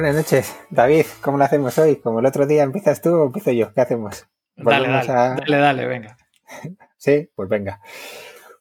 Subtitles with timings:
[0.00, 1.04] Buenas noches, David.
[1.20, 1.96] ¿Cómo lo hacemos hoy?
[1.96, 3.74] Como el otro día, ¿empiezas tú o empiezo yo?
[3.74, 4.26] ¿Qué hacemos?
[4.56, 6.16] Dale, dale, dale, dale, venga.
[6.96, 7.82] sí, pues venga.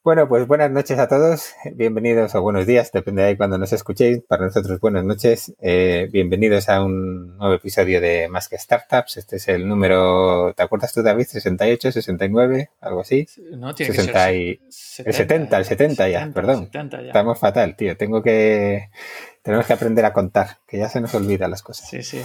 [0.03, 4.21] Bueno, pues buenas noches a todos, bienvenidos o buenos días, depende de cuando nos escuchéis.
[4.27, 5.53] Para nosotros, buenas noches.
[5.61, 9.17] Eh, bienvenidos a un nuevo episodio de Más que Startups.
[9.17, 11.25] Este es el número, ¿te acuerdas tú, David?
[11.25, 13.27] ¿68, 69, algo así?
[13.51, 16.65] No, tiene que ser 70, el 70, el 70 ya, perdón.
[16.65, 17.07] 70 ya.
[17.07, 17.95] Estamos fatal, tío.
[17.95, 18.89] Tengo que,
[19.41, 21.89] tenemos que aprender a contar, que ya se nos olvidan las cosas.
[21.89, 22.21] Sí, sí.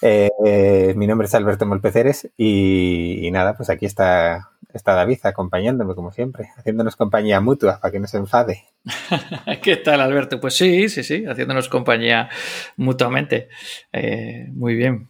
[0.00, 6.12] Eh, mi nombre es Alberto Molpeceres y, nada, pues aquí está, está David acompañándome como
[6.12, 8.64] siempre, haciéndonos compañía mutua para que no se enfade.
[9.62, 10.40] ¿Qué tal, Alberto?
[10.40, 12.28] Pues sí, sí, sí, haciéndonos compañía
[12.76, 13.48] mutuamente.
[13.92, 15.08] Eh, muy bien.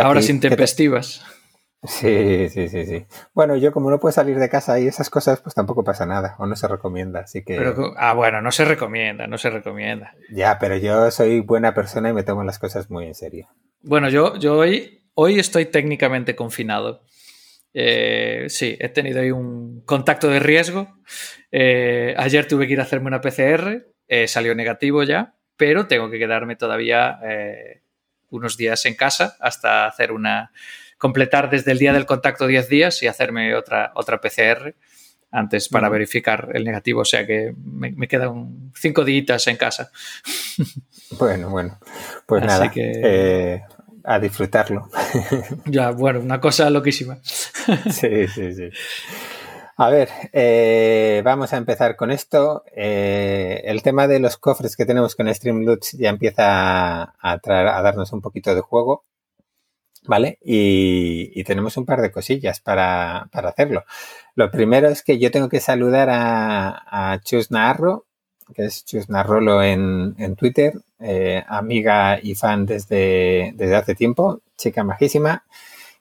[0.00, 1.24] Ahora sin tempestivas.
[1.84, 3.06] Sí, sí, sí, sí.
[3.34, 6.34] Bueno, yo como no puedo salir de casa y esas cosas, pues tampoco pasa nada,
[6.38, 7.58] o no se recomienda, así que...
[7.96, 10.14] ah, bueno, no se recomienda, no se recomienda.
[10.30, 13.48] Ya, pero yo soy buena persona y me tomo las cosas muy en serio.
[13.82, 17.02] Bueno, yo, yo hoy, hoy estoy técnicamente confinado.
[17.74, 20.88] Eh, sí, he tenido ahí un contacto de riesgo.
[21.52, 26.08] Eh, ayer tuve que ir a hacerme una PCR, eh, salió negativo ya, pero tengo
[26.08, 27.18] que quedarme todavía
[28.30, 30.50] unos días en casa hasta hacer una
[31.04, 34.74] completar desde el día del contacto 10 días y hacerme otra, otra PCR
[35.30, 37.02] antes para verificar el negativo.
[37.02, 39.90] O sea que me, quedan cinco días en casa.
[41.18, 41.78] Bueno, bueno.
[42.26, 42.70] Pues nada.
[42.70, 43.60] Que
[44.02, 44.88] a disfrutarlo.
[45.66, 47.18] Ya, bueno, una cosa loquísima.
[47.90, 48.70] Sí, sí, sí.
[49.76, 52.64] A ver, eh, vamos a empezar con esto.
[52.74, 56.46] Eh, el tema de los cofres que tenemos con Streamloots ya empieza
[57.02, 59.04] a, a darnos un poquito de juego,
[60.06, 60.38] ¿vale?
[60.42, 63.84] Y, tenemos un par de cosillas para, hacerlo.
[64.34, 68.06] Lo primero es que yo tengo que saludar a, Chus Naharro,
[68.54, 74.40] que es Chus Narrolo en, en Twitter, eh, amiga y fan desde, desde hace tiempo,
[74.56, 75.44] chica majísima.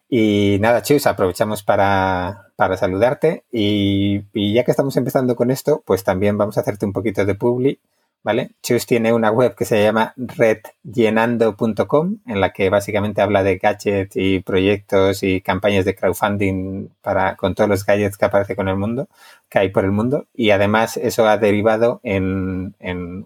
[0.09, 3.43] Y nada, Chus, aprovechamos para, para saludarte.
[3.51, 7.25] Y, y, ya que estamos empezando con esto, pues también vamos a hacerte un poquito
[7.25, 7.79] de publi
[8.23, 8.51] ¿vale?
[8.63, 14.15] Chus tiene una web que se llama redllenando.com en la que básicamente habla de gadgets
[14.15, 18.77] y proyectos y campañas de crowdfunding para, con todos los gadgets que aparece con el
[18.77, 19.09] mundo,
[19.49, 20.27] que hay por el mundo.
[20.33, 22.75] Y además eso ha derivado en,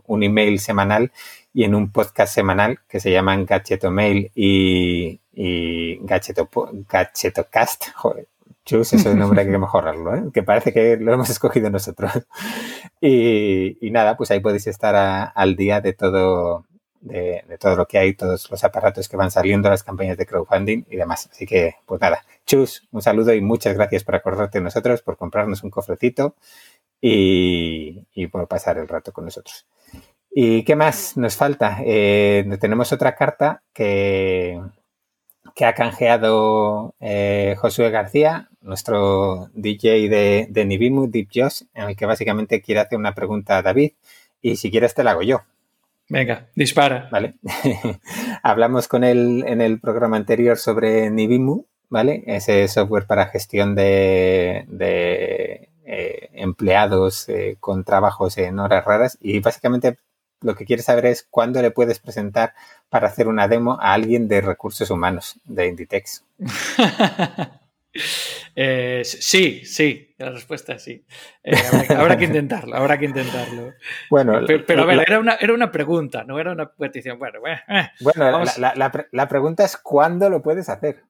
[0.06, 1.12] un email semanal
[1.54, 6.50] y en un podcast semanal que se llaman Gadgetomail y, y Gadgeto,
[6.90, 7.90] Gadgetocast.
[7.96, 8.28] Joder,
[8.68, 10.24] Chus, ese nombre hay que mejorarlo, ¿eh?
[10.34, 12.12] que parece que lo hemos escogido nosotros.
[13.00, 16.66] Y, nada, pues ahí podéis estar al día de todo,
[17.02, 20.86] de, todo lo que hay, todos los aparatos que van saliendo, las campañas de crowdfunding
[20.90, 21.30] y demás.
[21.32, 25.18] Así que, pues nada, Chus, un saludo y muchas gracias por acordarte de nosotros, por
[25.18, 26.36] comprarnos un cofrecito
[27.02, 29.66] y, por pasar el rato con nosotros.
[30.32, 31.80] ¿Y qué más nos falta?
[31.84, 34.60] Eh, tenemos otra carta que,
[35.58, 41.96] que ha canjeado eh, Josué García, nuestro DJ de, de Nibimu, Deep Josh, en el
[41.96, 43.94] que básicamente quiere hacer una pregunta a David
[44.40, 45.42] y si quieres te la hago yo.
[46.10, 47.10] Venga, dispara.
[47.12, 47.38] Vale.
[48.44, 52.24] Hablamos con él en el programa anterior sobre Nibimu, ¿vale?
[52.28, 59.40] Ese software para gestión de, de eh, empleados eh, con trabajos en horas raras y
[59.40, 59.98] básicamente
[60.42, 62.54] lo que quiere saber es cuándo le puedes presentar
[62.90, 66.24] para hacer una demo a alguien de recursos humanos de Inditex.
[68.60, 71.06] Eh, sí, sí, la respuesta es sí.
[71.44, 71.56] Eh,
[71.96, 73.74] habrá, que intentarlo, habrá que intentarlo.
[74.10, 77.20] Bueno, pero, a ver, era, una, era una pregunta, no era una petición.
[77.20, 81.04] Bueno, eh, bueno la, pregunta es ¿cuándo lo puedes hacer?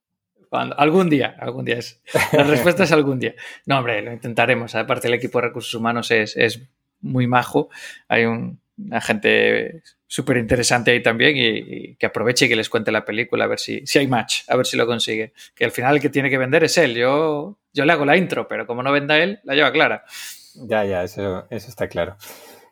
[0.49, 2.01] Cuando, algún día, algún día es.
[2.33, 3.33] La respuesta es algún día.
[3.65, 4.75] No, hombre, lo intentaremos.
[4.75, 6.61] Aparte, el equipo de recursos humanos es, es
[6.99, 7.69] muy majo.
[8.09, 12.91] Hay un, una gente súper interesante ahí también y, que aproveche y que les cuente
[12.91, 15.33] la película a ver si, si hay match, a ver si lo consigue.
[15.55, 16.95] Que al final el que tiene que vender es él.
[16.95, 20.03] Yo, yo le hago la intro, pero como no venda él, la lleva clara.
[20.55, 22.17] Ya, ya, eso, eso está claro.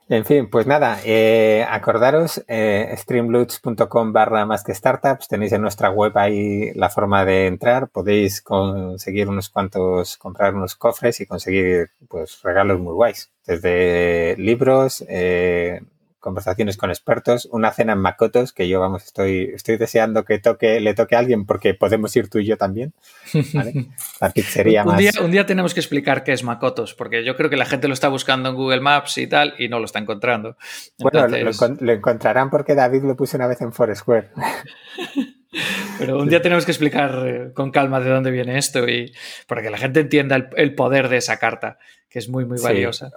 [0.07, 2.95] En fin, pues nada, eh, acordaros, eh,
[4.11, 9.27] barra más que startups, tenéis en nuestra web ahí la forma de entrar, podéis conseguir
[9.27, 15.81] unos cuantos, comprar unos cofres y conseguir pues regalos muy guays, desde libros, eh,
[16.25, 20.79] conversaciones con expertos, una cena en Makotos, que yo, vamos, estoy, estoy deseando que toque,
[20.79, 22.93] le toque a alguien porque podemos ir tú y yo también.
[24.19, 27.51] La pizzería un, Día, un día tenemos que explicar qué es Makotos, porque yo creo
[27.51, 29.99] que la gente lo está buscando en Google Maps y tal y no lo está
[29.99, 30.57] encontrando.
[30.97, 34.31] Bueno, lo, encontrarán porque David lo puso una vez en Foursquare.
[35.99, 39.13] Pero un día tenemos que explicar eh, con calma de dónde viene esto y
[39.47, 41.77] para que la gente entienda el, poder de esa carta,
[42.09, 43.11] que es muy, muy valiosa.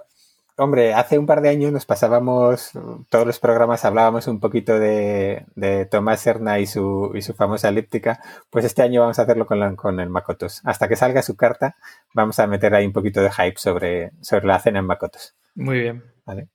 [0.59, 2.71] Hombre, hace un par de años nos pasábamos,
[3.09, 7.69] todos los programas hablábamos un poquito de, de Tomás Serna y su, y su famosa
[7.69, 8.19] elíptica,
[8.49, 10.61] pues este año vamos a hacerlo con, con el Makotos.
[10.65, 11.75] Hasta que salga su carta,
[12.13, 15.35] vamos a meter ahí un poquito de hype sobre, sobre la cena en Makotos.
[15.55, 16.03] Muy bien.
[16.25, 16.49] Vale.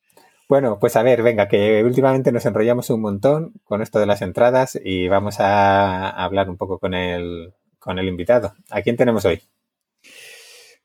[0.49, 4.21] Bueno, pues a ver, venga, que últimamente nos enrollamos un montón con esto de las
[4.21, 8.55] entradas y vamos a hablar un poco con el, con el invitado.
[8.71, 9.43] ¿A quién tenemos hoy?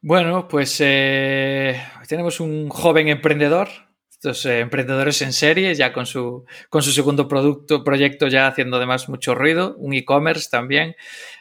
[0.01, 3.67] Bueno, pues eh, tenemos un joven emprendedor,
[4.09, 8.77] estos eh, emprendedores en serie, ya con su, con su segundo producto, proyecto ya haciendo
[8.77, 10.95] además mucho ruido, un e-commerce también.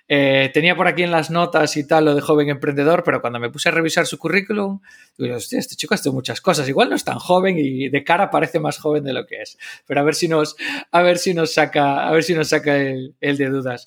[0.08, 3.38] Eh, tenía por aquí en las notas y tal lo de joven emprendedor, pero cuando
[3.38, 4.80] me puse a revisar su currículum,
[5.16, 6.68] digo, hostia, este chico ha hecho muchas cosas.
[6.68, 9.56] Igual no es tan joven y de cara parece más joven de lo que es.
[9.86, 10.56] Pero a ver si nos,
[10.90, 13.86] a ver si nos saca, a ver si nos saca el, el de dudas.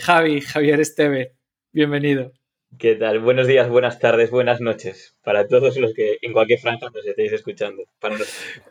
[0.00, 1.34] Javi, Javier Esteve,
[1.70, 2.32] bienvenido.
[2.78, 3.20] ¿Qué tal?
[3.20, 7.32] Buenos días, buenas tardes, buenas noches para todos los que en cualquier franja nos estéis
[7.32, 7.82] escuchando.
[8.00, 8.16] Para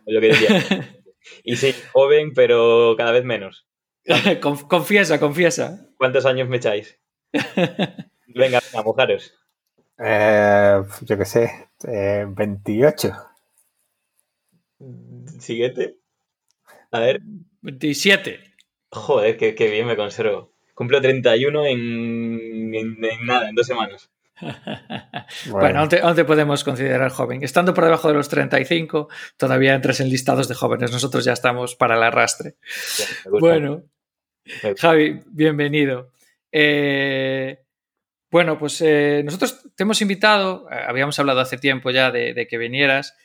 [0.05, 0.47] lo que decía.
[1.43, 3.67] Y sí, joven, pero cada vez menos.
[4.67, 5.87] confiesa, confiesa.
[5.95, 6.99] ¿Cuántos años me echáis?
[7.31, 9.35] venga, venga, mojaros.
[10.03, 13.11] Eh, yo qué sé, eh, 28.
[15.39, 15.97] Siguiente.
[16.89, 17.21] A ver.
[17.61, 18.39] 27.
[18.89, 20.51] Joder, qué, qué bien me conservo.
[20.73, 21.79] Cumplo 31 en,
[22.79, 24.09] en, nada, en dos semanas.
[25.49, 27.43] bueno, aún te, podemos considerar joven.
[27.43, 30.91] Estando por debajo de los 35, todavía entras en listados de jóvenes.
[30.91, 32.55] Nosotros ya estamos para el arrastre.
[33.39, 33.83] bueno,
[34.77, 36.11] Javi, bienvenido.
[36.51, 37.59] Eh,
[38.29, 42.47] bueno, pues eh, nosotros te hemos invitado, eh, habíamos hablado hace tiempo ya de, de
[42.47, 43.15] que vinieras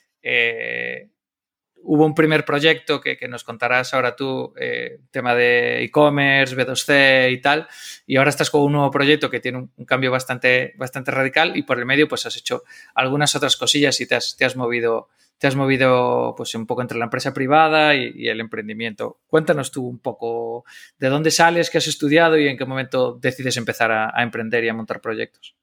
[1.86, 7.40] hubo un primer proyecto que, nos contarás ahora tú, eh, tema de e-commerce, B2C y
[7.40, 7.68] tal,
[8.06, 11.62] y ahora estás con un nuevo proyecto que tiene un, cambio bastante, bastante radical y
[11.62, 15.08] por el medio pues has hecho algunas otras cosillas y te has, te has movido,
[15.38, 19.20] te has movido pues un poco entre la empresa privada y, el emprendimiento.
[19.28, 20.64] Cuéntanos tú un poco
[20.98, 24.68] de dónde sales, qué has estudiado y en qué momento decides empezar a emprender y
[24.68, 25.56] a montar proyectos.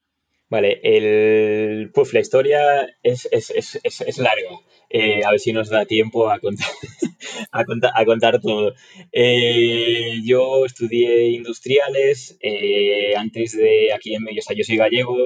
[0.54, 4.50] Vale, el, la historia es, es, es, es larga.
[4.88, 6.70] Eh, a ver si nos da tiempo a contar,
[7.92, 8.72] a contar, todo.
[9.10, 15.16] Eh, yo estudié industriales eh, antes de aquí en o sea, yo soy gallego,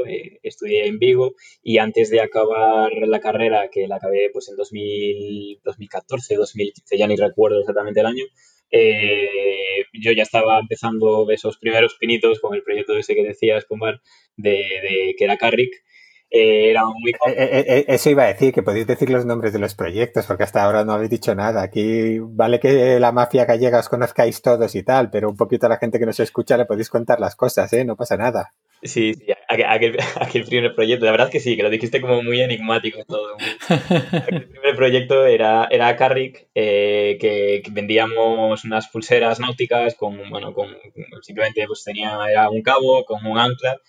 [0.42, 5.60] estudié en Vigo y antes de acabar la carrera, que la acabé pues en 2000,
[5.62, 8.24] 2014, 2015, ya ni recuerdo exactamente el año,
[8.70, 14.00] yo ya estaba empezando esos primeros pinitos con el proyecto ese que decías, Pomar,
[14.36, 15.72] de, de que era Carrick.
[16.30, 17.12] Eh, era muy...
[17.26, 20.42] Eh, eh, eso iba a decir, que podéis decir los nombres de los proyectos, porque
[20.42, 21.62] hasta ahora no habéis dicho nada.
[21.62, 25.70] Aquí vale que la mafia gallega os conozcáis todos y tal, pero un poquito a
[25.70, 27.84] la gente que nos escucha le podéis contar las cosas, ¿eh?
[27.84, 28.52] No pasa nada.
[28.82, 32.22] Sí, sí aquel, aquel, primer proyecto, la verdad es que sí, que lo dijiste como
[32.22, 33.36] muy enigmático todo.
[34.28, 40.76] el primer proyecto era, era Carrick, que, vendíamos unas pulseras náuticas con, bueno, con,
[41.22, 43.80] simplemente pues tenía, era un cabo con un ancla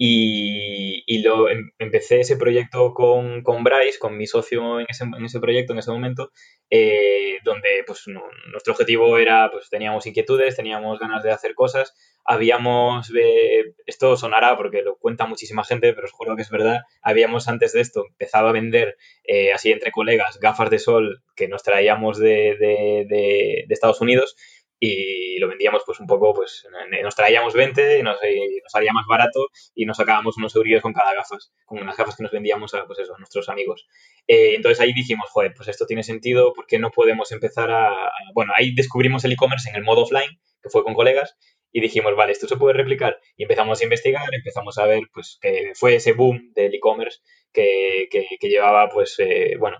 [0.00, 5.02] y, y lo, em, empecé ese proyecto con, con, Bryce, con mi socio en ese,
[5.04, 6.30] en ese proyecto, en ese momento,
[6.70, 8.04] eh, donde pues,
[8.52, 14.56] nuestro objetivo era, pues teníamos inquietudes, teníamos ganas de hacer cosas, habíamos, eh, esto sonará
[14.56, 18.04] porque lo cuenta muchísima gente, pero os juro que es verdad, habíamos antes de esto
[18.08, 23.06] empezado a vender, eh, así entre colegas, gafas de sol que nos traíamos de, de,
[23.08, 24.36] de, de Estados Unidos
[24.80, 26.66] y lo vendíamos pues un poco, pues
[27.02, 30.92] nos traíamos 20 y nos, nos salía más barato y nos sacábamos unos euros con
[30.92, 33.86] cada gafas, con unas gafas que nos vendíamos a, pues eso, a nuestros amigos.
[34.26, 38.10] Eh, entonces ahí dijimos, joder, pues esto tiene sentido, ¿por qué no podemos empezar a...?
[38.34, 41.36] Bueno, ahí descubrimos el e-commerce en el modo offline, que fue con colegas,
[41.72, 43.18] y dijimos, vale, esto se puede replicar.
[43.36, 47.20] Y empezamos a investigar, empezamos a ver, pues, que fue ese boom del e-commerce
[47.52, 49.78] que, que, llevaba, pues, eh, bueno,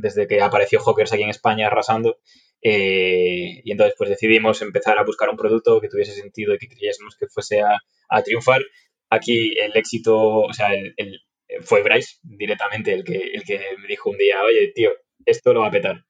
[0.00, 2.18] desde que apareció Hawkers aquí en España arrasando,
[2.62, 6.68] eh, y entonces pues decidimos empezar a buscar un producto que tuviese sentido y que
[6.68, 8.62] creyésemos que fuese a, triunfar.
[9.10, 11.20] Aquí el éxito, o sea, el,
[11.62, 14.92] fue Bryce directamente el que, el que me dijo un día, oye, tío,
[15.26, 16.04] esto lo va a petar.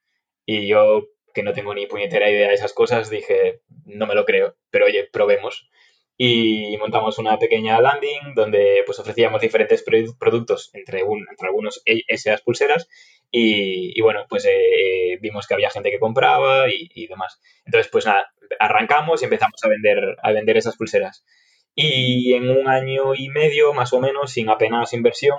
[0.44, 4.24] Y yo, que no tengo ni puñetera idea de esas cosas, dije, no me lo
[4.24, 5.70] creo, pero oye, probemos
[6.16, 9.82] y montamos una pequeña landing donde pues ofrecíamos diferentes
[10.18, 12.88] productos entre, un, entre algunos esas pulseras
[13.34, 17.40] y, bueno, pues eh, vimos que había gente que compraba y, demás.
[17.64, 21.24] Entonces, pues nada, arrancamos y empezamos a vender, a vender esas pulseras.
[21.74, 25.38] Y en un año y medio, más o menos, sin apenas inversión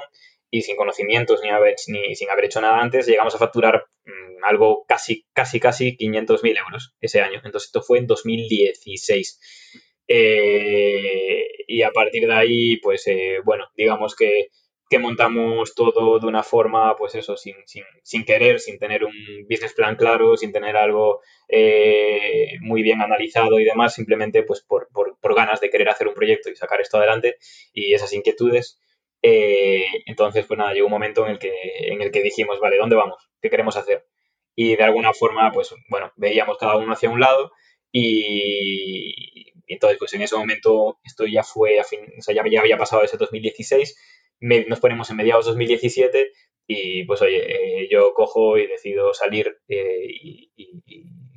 [0.49, 1.41] y sin conocimientos
[1.87, 6.57] ni, sin haber hecho nada antes, llegamos a facturar mm, algo casi, casi, casi 500.000
[6.65, 7.41] euros ese año.
[7.45, 9.39] Entonces, esto fue en 2016.
[10.07, 14.47] Eh, y a partir de ahí, pues eh, bueno, digamos que,
[14.93, 19.11] que montamos todo de una forma, pues eso, sin, sin, sin querer, sin tener un
[19.49, 24.89] business plan claro, sin tener algo eh, muy bien analizado y demás, simplemente pues por,
[24.93, 27.37] por, por, ganas de querer hacer un proyecto y sacar esto adelante
[27.73, 28.79] y esas inquietudes.
[29.23, 31.51] Eh, entonces, pues nada, llegó un momento en el, que,
[31.87, 33.31] en el que dijimos, vale, ¿dónde vamos?
[33.41, 34.05] ¿Qué queremos hacer?
[34.55, 37.51] Y de alguna forma, pues bueno, veíamos cada uno hacia un lado
[37.91, 42.59] y, entonces, pues en ese momento, esto ya fue, a fin, o sea, ya, ya
[42.59, 43.95] había pasado ese 2016
[44.43, 46.31] nos ponemos en mediados 2017
[46.67, 50.51] y pues oye, eh, yo cojo y decido salir eh, y,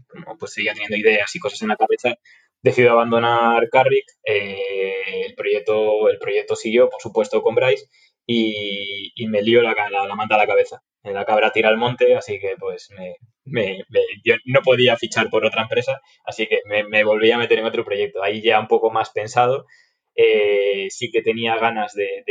[0.08, 2.14] como pues seguía teniendo ideas y cosas en la cabeza,
[2.62, 7.86] decido abandonar Carrick, eh, el, proyecto, el proyecto siguió, por supuesto, con Bryce
[8.26, 10.82] y, me lío la, la, manta a la cabeza.
[11.02, 12.88] La cabra tira al monte, así que pues
[13.44, 13.84] me,
[14.24, 17.66] yo no podía fichar por otra empresa, así que me, me volví a meter en
[17.66, 18.22] otro proyecto.
[18.24, 19.66] Ahí ya un poco más pensado
[20.16, 22.24] eh, sí que tenía ganas de,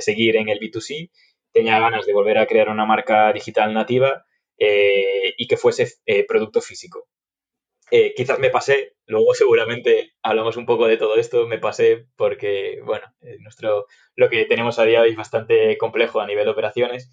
[0.00, 1.10] seguir en el B2C,
[1.52, 4.24] tenía ganas de volver a crear una marca digital nativa
[4.58, 7.06] eh, y que fuese eh, producto físico.
[8.16, 13.04] quizás me pasé, luego seguramente hablamos un poco de todo esto, me pasé porque, bueno,
[13.40, 17.12] nuestro, lo que tenemos a día de hoy es bastante complejo a nivel de operaciones.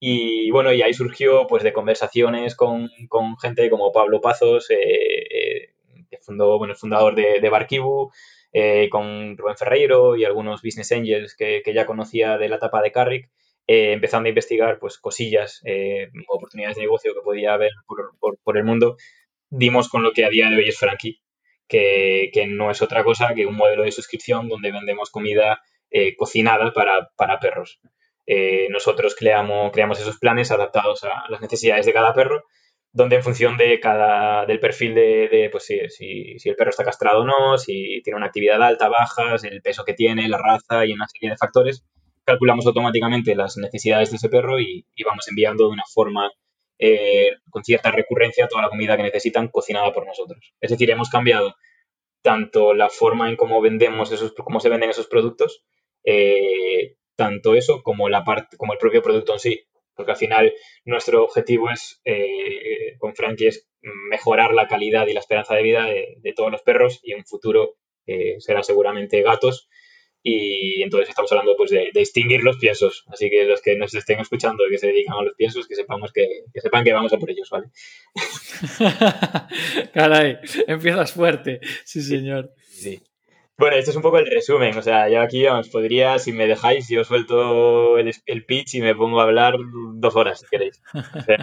[0.00, 2.90] Y bueno, y ahí surgió pues de conversaciones con,
[3.40, 7.50] gente como Pablo Pazos, que fundó, bueno, el fundador de, de
[8.56, 12.92] eh, con Rubén Ferreiro y algunos business angels que, ya conocía de la etapa de
[12.92, 13.28] Carrick,
[13.66, 17.72] eh, empezando a investigar pues cosillas, eh, oportunidades de negocio que podía haber
[18.44, 18.96] por, el mundo,
[19.50, 21.20] dimos con lo que a día de hoy es Frankie,
[21.66, 25.60] que, no es otra cosa que un modelo de suscripción donde vendemos comida
[26.16, 27.80] cocinada para, para perros.
[28.70, 32.44] nosotros creamos, creamos esos planes adaptados a las necesidades de cada perro
[32.94, 37.22] donde en función de cada, del perfil de, pues si, si, el perro está castrado
[37.22, 40.92] o no, si tiene una actividad alta, baja, el peso que tiene, la raza y
[40.92, 41.84] una serie de factores,
[42.24, 46.30] calculamos automáticamente las necesidades de ese perro y, vamos enviando de una forma
[46.78, 50.54] eh, con cierta recurrencia toda la comida que necesitan cocinada por nosotros.
[50.60, 51.56] Es decir, hemos cambiado
[52.22, 55.64] tanto la forma en cómo vendemos esos, cómo se venden esos productos,
[56.04, 60.52] eh, tanto eso como la parte, como el propio producto en sí porque al final
[60.84, 63.68] nuestro objetivo es, eh, con Frankie, es
[64.10, 67.26] mejorar la calidad y la esperanza de vida de, todos los perros y en un
[67.26, 69.68] futuro eh, será seguramente gatos.
[70.26, 73.04] Y entonces estamos hablando pues, de, distinguir los piensos.
[73.08, 75.74] Así que los que nos estén escuchando y que se dedican a los piensos, que
[75.74, 77.66] sepamos que, que sepan que vamos a por ellos, ¿vale?
[79.92, 81.60] Caray, empiezas fuerte.
[81.84, 82.54] Sí, señor.
[82.70, 83.02] Sí.
[83.56, 84.76] Bueno, este es un poco el resumen.
[84.76, 88.80] O sea, yo aquí os podría, si me dejáis, yo suelto el, el, pitch y
[88.80, 89.54] me pongo a hablar
[89.94, 90.82] dos horas, si queréis.
[90.92, 91.38] O sea,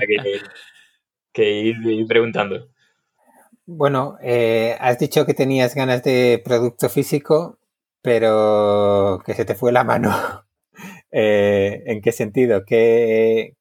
[1.34, 2.68] que, ir, preguntando.
[3.66, 7.58] Bueno, eh, has dicho que tenías ganas de producto físico,
[8.02, 10.12] pero que se te fue la mano.
[11.12, 12.64] Eh, ¿En qué sentido?
[12.66, 13.56] Que,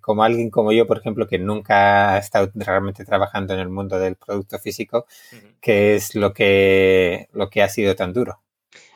[0.00, 3.98] como alguien como yo, por ejemplo, que nunca ha estado realmente trabajando en el mundo
[3.98, 5.06] del producto físico,
[5.60, 8.42] ¿qué es lo que, lo que ha sido tan duro?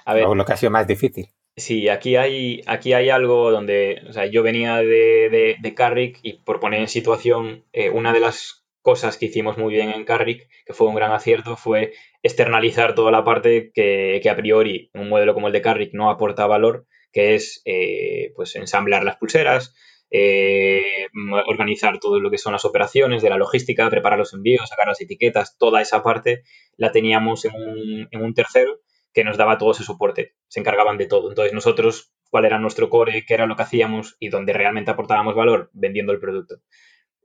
[0.07, 1.29] o lo que ha sido más difícil.
[1.57, 6.35] Sí, aquí hay, aquí hay algo donde, o sea, yo venía de, de, Carrick y
[6.39, 10.49] por poner en situación, eh, una de las cosas que hicimos muy bien en Carrick,
[10.65, 15.09] que fue un gran acierto, fue externalizar toda la parte que, que a priori un
[15.09, 19.75] modelo como el de Carrick no aporta valor, que es eh, pues ensamblar las pulseras,
[20.11, 21.07] eh,
[21.47, 25.01] organizar todo lo que son las operaciones de la logística, preparar los envíos, sacar las
[25.01, 26.43] etiquetas, toda esa parte
[26.77, 28.81] la teníamos en un, en un tercero
[29.13, 31.29] que nos daba todo ese soporte, se encargaban de todo.
[31.29, 35.35] Entonces nosotros, cuál era nuestro core, qué era lo que hacíamos y donde realmente aportábamos
[35.35, 36.57] valor vendiendo el producto.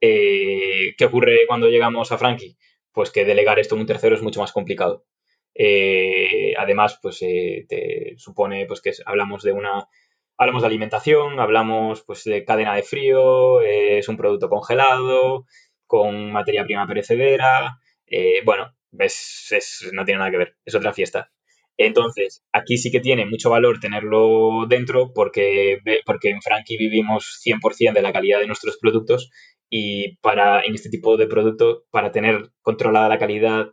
[0.01, 2.57] Eh, ¿Qué ocurre cuando llegamos a Frankie?
[2.91, 5.05] Pues que delegar esto en un tercero es mucho más complicado.
[5.55, 9.87] Eh, además, pues eh, te supone pues que hablamos de una
[10.37, 15.45] hablamos de alimentación, hablamos pues de cadena de frío, eh, es un producto congelado,
[15.87, 17.79] con materia prima perecedera.
[18.45, 21.31] bueno, ves, no tiene nada que ver, es otra fiesta.
[21.77, 27.93] Entonces, aquí sí que tiene mucho valor tenerlo dentro porque, porque en Frankie vivimos 100%
[27.93, 29.29] de la calidad de nuestros productos
[29.69, 33.67] y para en este tipo de producto, para tener controlada la calidad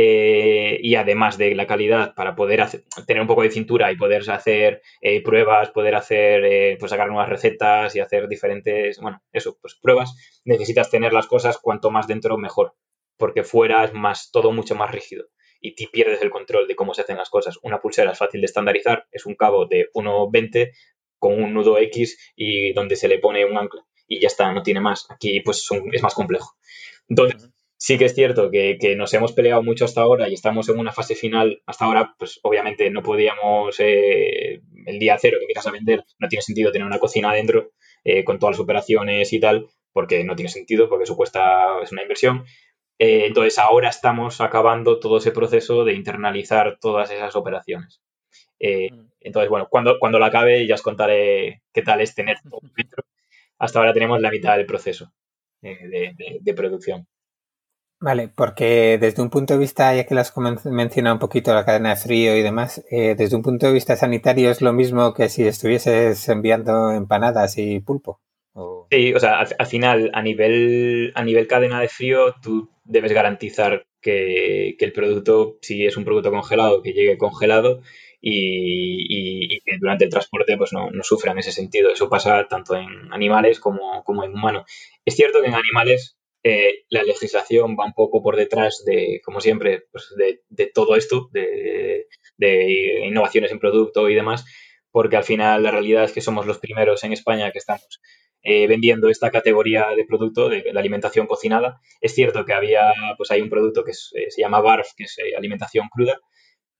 [0.00, 2.64] eh, y además de la calidad para poder
[3.04, 7.08] tener un poco de cintura y poder hacer eh, pruebas, poder hacer, eh, pues sacar
[7.08, 10.14] nuevas recetas y hacer diferentes, bueno, eso, pues pruebas,
[10.44, 12.74] necesitas tener las cosas cuanto más dentro mejor,
[13.16, 15.24] porque fuera es más, todo mucho más rígido
[15.60, 17.58] y te pierdes el control de cómo se hacen las cosas.
[17.64, 20.70] Una pulsera es fácil de estandarizar, es un cabo de 1,20
[21.18, 24.62] con un nudo X y donde se le pone un ancla y ya está, no
[24.62, 25.10] tiene más.
[25.10, 26.54] Aquí pues es más complejo.
[27.08, 30.78] Entonces, sí que es cierto que, nos hemos peleado mucho hasta ahora y estamos en
[30.78, 31.62] una fase final.
[31.64, 36.28] Hasta ahora, pues obviamente no podíamos eh, el día cero que empiezas a vender, no
[36.28, 37.70] tiene sentido tener una cocina adentro
[38.04, 41.92] eh, con todas las operaciones y tal, porque no tiene sentido, porque eso cuesta, es
[41.92, 42.44] una inversión.
[42.98, 48.02] Eh, entonces ahora estamos acabando todo ese proceso de internalizar todas esas operaciones.
[48.60, 49.10] Mm.
[49.20, 53.04] entonces, bueno, cuando, cuando lo acabe ya os contaré qué tal es tener todo dentro.
[53.58, 55.12] Hasta ahora tenemos la mitad del proceso
[55.60, 57.06] de producción.
[58.00, 60.32] Vale, porque desde un punto de vista, ya que lo has
[60.66, 63.96] mencionado un poquito la cadena de frío y demás, eh, desde un punto de vista
[63.96, 68.20] sanitario es lo mismo que si estuvieses enviando empanadas y pulpo.
[68.90, 73.86] Sí, o sea, al, final, a nivel, a nivel cadena de frío, tú debes garantizar
[74.00, 77.80] que, el producto, si es un producto congelado, que llegue congelado
[78.20, 81.90] y, que durante el transporte pues no, no, sufra en ese sentido.
[81.90, 84.64] Eso pasa tanto en animales como, como en humanos.
[85.04, 89.40] Es cierto que en animales eh, la legislación va un poco por detrás de, como
[89.40, 92.06] siempre, pues de, todo esto, de,
[93.04, 94.44] innovaciones en producto y demás,
[94.90, 98.00] porque al final la realidad es que somos los primeros en España que estamos
[98.42, 101.80] eh, vendiendo esta categoría de producto de la alimentación cocinada.
[102.00, 105.16] Es cierto que había, pues hay un producto que eh, se llama BARF, que es
[105.36, 106.18] alimentación cruda,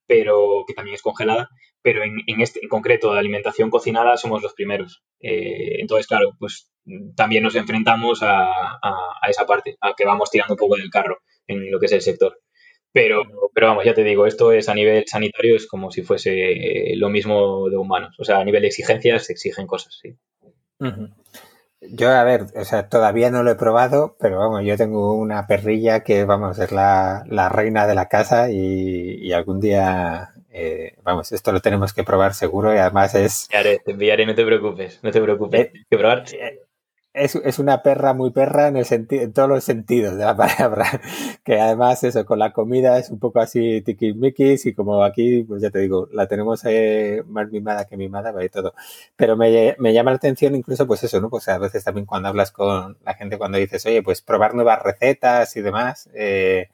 [0.07, 1.49] pero que también es congelada,
[1.81, 5.03] pero en, este, en concreto de alimentación cocinada somos los primeros.
[5.19, 6.71] entonces, claro, pues
[7.15, 8.49] también nos enfrentamos a,
[9.27, 12.01] esa parte, a que vamos tirando un poco del carro en lo que es el
[12.01, 12.39] sector.
[12.91, 13.21] Pero,
[13.53, 17.09] pero vamos, ya te digo, esto es a nivel sanitario, es como si fuese lo
[17.09, 18.15] mismo de humanos.
[18.17, 20.15] O sea, a nivel de exigencias se exigen cosas, sí.
[21.81, 25.47] Yo, a ver, o sea, todavía no lo he probado, pero vamos, yo tengo una
[25.47, 31.51] perrilla que, vamos, es la, reina de la casa y, algún día, eh, vamos, esto
[31.51, 33.47] lo tenemos que probar seguro y además es...
[33.47, 35.61] Te enviaré, te enviaré, no te preocupes, no te preocupes.
[35.61, 36.25] Eh, que probar.
[36.33, 36.59] Eh,
[37.13, 41.01] es, es, una perra muy perra en, el en todos los sentidos de la palabra.
[41.43, 45.61] Que además, eso, con la comida es un poco así tiquismiquis y como aquí, pues
[45.61, 48.73] ya te digo, la tenemos eh, más mimada que mimada y todo.
[49.15, 51.29] Pero me, me, llama la atención incluso, pues eso, ¿no?
[51.29, 54.81] Pues a veces también cuando hablas con la gente, cuando dices, oye, pues probar nuevas
[54.81, 56.69] recetas y demás, eh,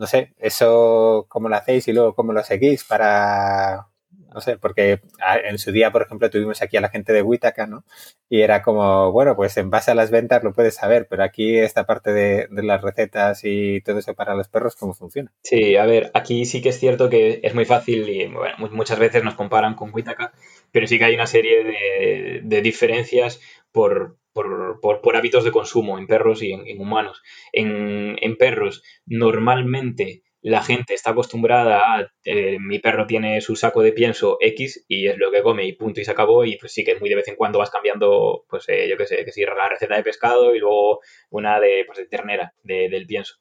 [0.00, 3.88] no sé, eso, ¿cómo lo hacéis y luego cómo lo seguís para,
[4.32, 5.02] no sé, porque
[5.44, 7.84] en su día, por ejemplo, tuvimos aquí a la gente de Witaka, ¿no?
[8.26, 11.58] Y era como, bueno, pues en base a las ventas lo puedes saber, pero aquí
[11.58, 15.30] esta parte de, las recetas y todo eso para los perros, ¿cómo funciona?
[15.42, 18.26] Sí, a ver, aquí sí que es cierto que es muy fácil y
[18.70, 20.32] muchas veces nos comparan con Witaka,
[20.72, 23.38] pero sí que hay una serie de, diferencias
[23.70, 27.22] por, por, hábitos de consumo en perros y en, humanos.
[27.52, 33.82] En, en perros, normalmente la gente está acostumbrada a eh, mi perro tiene su saco
[33.82, 36.72] de pienso X y es lo que come y punto y se acabó y pues
[36.72, 39.32] sí que muy de vez en cuando vas cambiando pues eh, yo qué sé, que
[39.32, 43.36] si la receta de pescado y luego una de, pues, de ternera del pienso.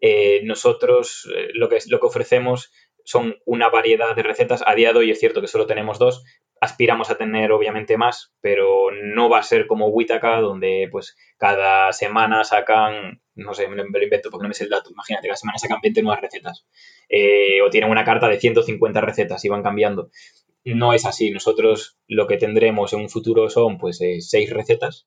[0.00, 2.70] Eh, nosotros lo, que, lo que ofrecemos
[3.04, 4.62] son una variedad de recetas.
[4.66, 6.24] A día de hoy es cierto que solo tenemos dos,
[6.64, 11.92] aspiramos a tener obviamente más, pero no va a ser como Witaka, donde pues cada
[11.92, 15.36] semana sacan, no sé, me lo invento porque no me sé el dato, imagínate, cada
[15.36, 16.66] semana sacan 20 nuevas recetas.
[17.08, 20.10] Eh, o tienen una carta de 150 recetas y van cambiando.
[20.64, 25.06] No es así, nosotros lo que tendremos en un futuro son pues eh, seis recetas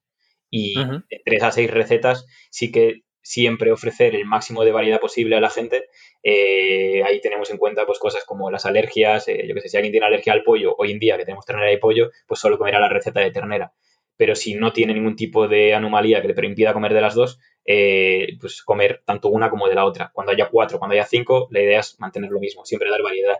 [0.50, 5.40] y entre esas seis recetas sí que siempre ofrecer el máximo de variedad posible a
[5.40, 5.88] la gente.
[6.22, 9.76] Eh, ahí tenemos en cuenta pues cosas como las alergias, eh, yo que sé, si
[9.76, 12.56] alguien tiene alergia al pollo, hoy en día que tenemos ternera y pollo, pues solo
[12.56, 13.74] comerá la receta de ternera.
[14.16, 17.38] Pero si no tiene ningún tipo de anomalía que le impida comer de las dos,
[17.66, 20.10] eh, pues comer tanto una como de la otra.
[20.14, 23.36] Cuando haya cuatro, cuando haya cinco, la idea es mantener lo mismo, siempre dar variedad.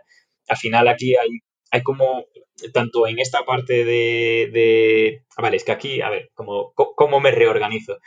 [0.47, 1.29] Al final aquí hay,
[1.71, 2.25] hay como,
[2.73, 5.23] tanto en esta parte de.
[5.35, 7.97] Ah, vale, es que aquí, a ver, como, ¿cómo me reorganizo?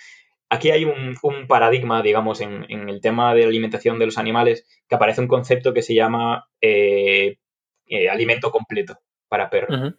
[0.53, 1.17] Aquí hay un,
[1.49, 5.73] paradigma, digamos, en, el tema de la alimentación de los animales, que aparece un concepto
[5.73, 7.38] que se llama eh,
[7.87, 9.95] eh, alimento completo para perros.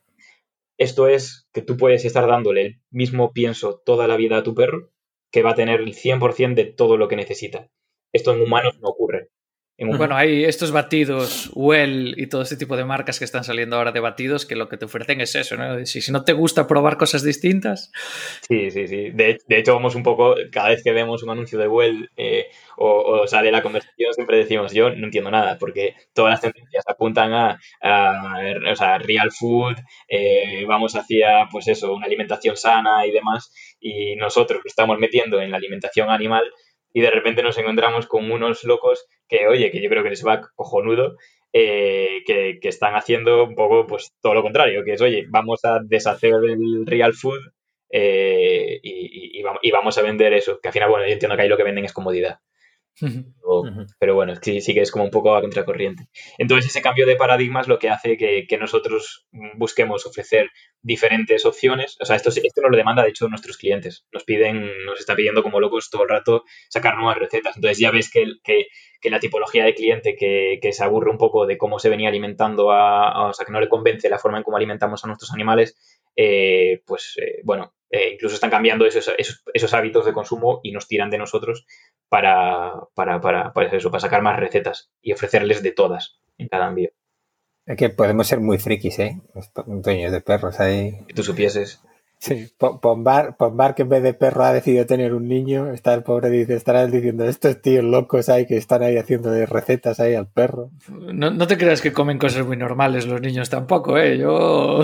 [0.78, 4.54] Esto es que tú puedes estar dándole el mismo pienso toda la vida a tu
[4.54, 4.92] perro,
[5.32, 7.72] que va a tener el 100% de todo lo que necesita.
[8.12, 9.30] Esto en humanos no ocurre.
[9.98, 13.92] Bueno, hay estos batidos, Well y todo este tipo de marcas que están saliendo ahora
[13.92, 15.86] de batidos que lo que te ofrecen es eso, ¿no?
[15.86, 17.92] Si, si no te gusta probar cosas distintas.
[18.48, 19.10] Sí, sí, sí.
[19.12, 23.26] De, hecho, vamos un poco, cada vez que vemos un anuncio de Well eh, o,
[23.28, 27.60] sale la conversación, siempre decimos, yo no entiendo nada, porque todas las tendencias apuntan a,
[28.72, 29.76] o sea, real food,
[30.08, 35.42] eh, vamos hacia, pues eso, una alimentación sana y demás, y nosotros lo estamos metiendo
[35.42, 36.44] en la alimentación animal
[36.94, 40.24] y de repente nos encontramos con unos locos que, oye, que yo creo que les
[40.26, 41.18] va cojonudo,
[41.52, 45.80] eh, que, están haciendo un poco pues todo lo contrario, que es, oye, vamos a
[45.84, 47.40] deshacer el real food
[47.90, 51.58] eh, y, vamos a vender eso, que al final, bueno, yo entiendo que ahí lo
[51.58, 52.40] que venden es comodidad.
[54.00, 56.08] pero bueno, sí, sí que es como un poco a contracorriente.
[56.38, 60.50] Entonces ese cambio de paradigma es lo que hace que, nosotros busquemos ofrecer
[60.82, 61.98] diferentes opciones.
[62.00, 64.06] O sea, esto, esto nos lo demanda de hecho nuestros clientes.
[64.12, 67.56] Nos piden, nos está pidiendo como locos todo el rato sacar nuevas recetas.
[67.56, 68.68] Entonces ya ves que, que,
[69.02, 72.10] que la tipología de cliente que, que, se aburre un poco de cómo se venía
[72.10, 75.34] alimentando a, o sea, que no le convence la forma en cómo alimentamos a nuestros
[75.34, 79.12] animales, eh, pues eh, bueno, eh, incluso están cambiando esos,
[79.54, 81.66] esos, hábitos de consumo y nos tiran de nosotros
[82.10, 86.68] para, para, para, para, eso, para sacar más recetas y ofrecerles de todas en cada
[86.68, 86.90] envío.
[87.66, 89.22] Es que podemos ser muy frikis, ¿eh?
[89.34, 91.06] Los dueños de perros ahí.
[91.08, 91.82] Que tú supieses.
[92.18, 96.04] Sí, Pombar, Pombar que en vez de perro ha decidido tener un niño, está el
[96.04, 100.16] pobre dice, estará diciendo, estos tíos locos ahí que están ahí haciendo de recetas ahí
[100.16, 100.72] al perro.
[100.90, 104.18] No, no te creas que comen cosas muy normales los niños tampoco, ¿eh?
[104.18, 104.84] Yo...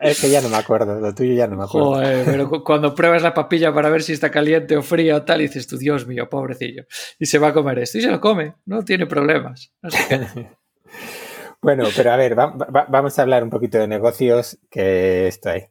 [0.00, 1.94] Es que ya no me acuerdo, lo tuyo ya no me acuerdo.
[1.94, 5.40] Joder, pero cuando pruebas la papilla para ver si está caliente o fría o tal,
[5.40, 6.84] y dices tú, Dios mío, pobrecillo.
[7.18, 9.72] Y se va a comer esto y se lo come, no tiene problemas.
[11.62, 15.68] bueno, pero a ver, vamos a hablar un poquito de negocios, que esto hay.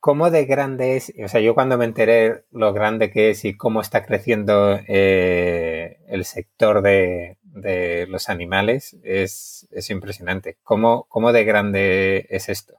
[0.00, 1.12] ¿Cómo de grande es?
[1.22, 5.98] O sea, yo cuando me enteré lo grande que es y cómo está creciendo eh,
[6.08, 7.36] el sector de,
[8.08, 10.56] los animales, es, impresionante.
[10.62, 12.78] ¿Cómo, ¿Cómo de grande es esto?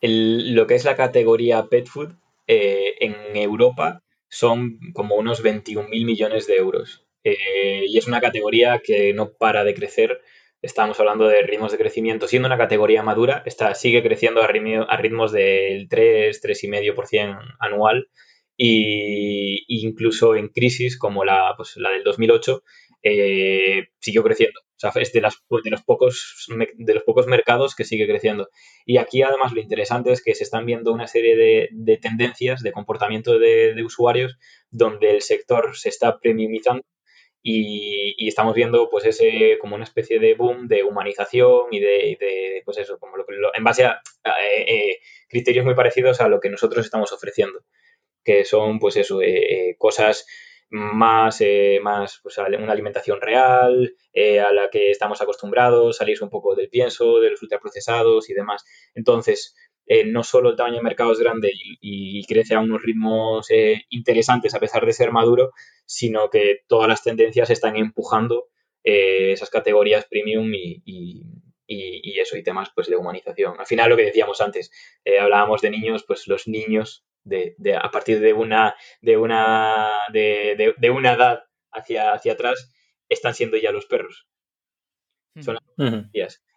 [0.00, 2.12] Lo que es la categoría pet food
[2.46, 7.04] eh, en Europa son como unos 21.000 millones de euros.
[7.24, 10.20] Eh, y es una categoría que no para de crecer.
[10.62, 12.28] Estamos hablando de ritmos de crecimiento.
[12.28, 18.08] Siendo una categoría madura, está, sigue creciendo a, ritmos del 3, 3,5% anual.
[18.56, 22.62] Y incluso en crisis como la, pues, la del 2008,
[23.02, 24.60] eh, siguió creciendo.
[24.60, 28.48] O sea, es de, las, de, los pocos, de los pocos mercados que sigue creciendo.
[28.86, 32.72] Y aquí además lo interesante es que se están viendo una serie de, tendencias de
[32.72, 34.38] comportamiento de, usuarios
[34.70, 36.82] donde el sector se está premiumizando
[37.42, 42.78] y, estamos viendo pues ese como una especie de boom de humanización y de, pues
[42.78, 46.84] eso, como lo, en base a, eh, eh, criterios muy parecidos a lo que nosotros
[46.84, 47.64] estamos ofreciendo,
[48.24, 49.20] que son pues eso,
[49.78, 50.26] cosas
[50.70, 56.30] más, eh, más pues, una alimentación real, eh, a la que estamos acostumbrados, salirse un
[56.30, 58.64] poco del pienso, de los ultraprocesados y demás.
[58.94, 59.56] Entonces,
[59.86, 63.48] eh, no solo el tamaño de mercado es grande y, crece a unos ritmos
[63.88, 65.50] interesantes a pesar de ser maduro,
[65.84, 68.46] sino que todas las tendencias están empujando
[68.84, 70.82] esas categorías premium y,
[71.66, 73.58] y, eso, y temas pues de humanización.
[73.58, 74.70] Al final lo que decíamos antes,
[75.20, 80.74] hablábamos de niños, pues los niños de, de, a partir de una, de una, de,
[80.76, 82.70] de, una edad hacia, hacia atrás,
[83.08, 84.28] están siendo ya los perros.
[85.34, 85.42] Hmm.
[85.42, 85.64] Son las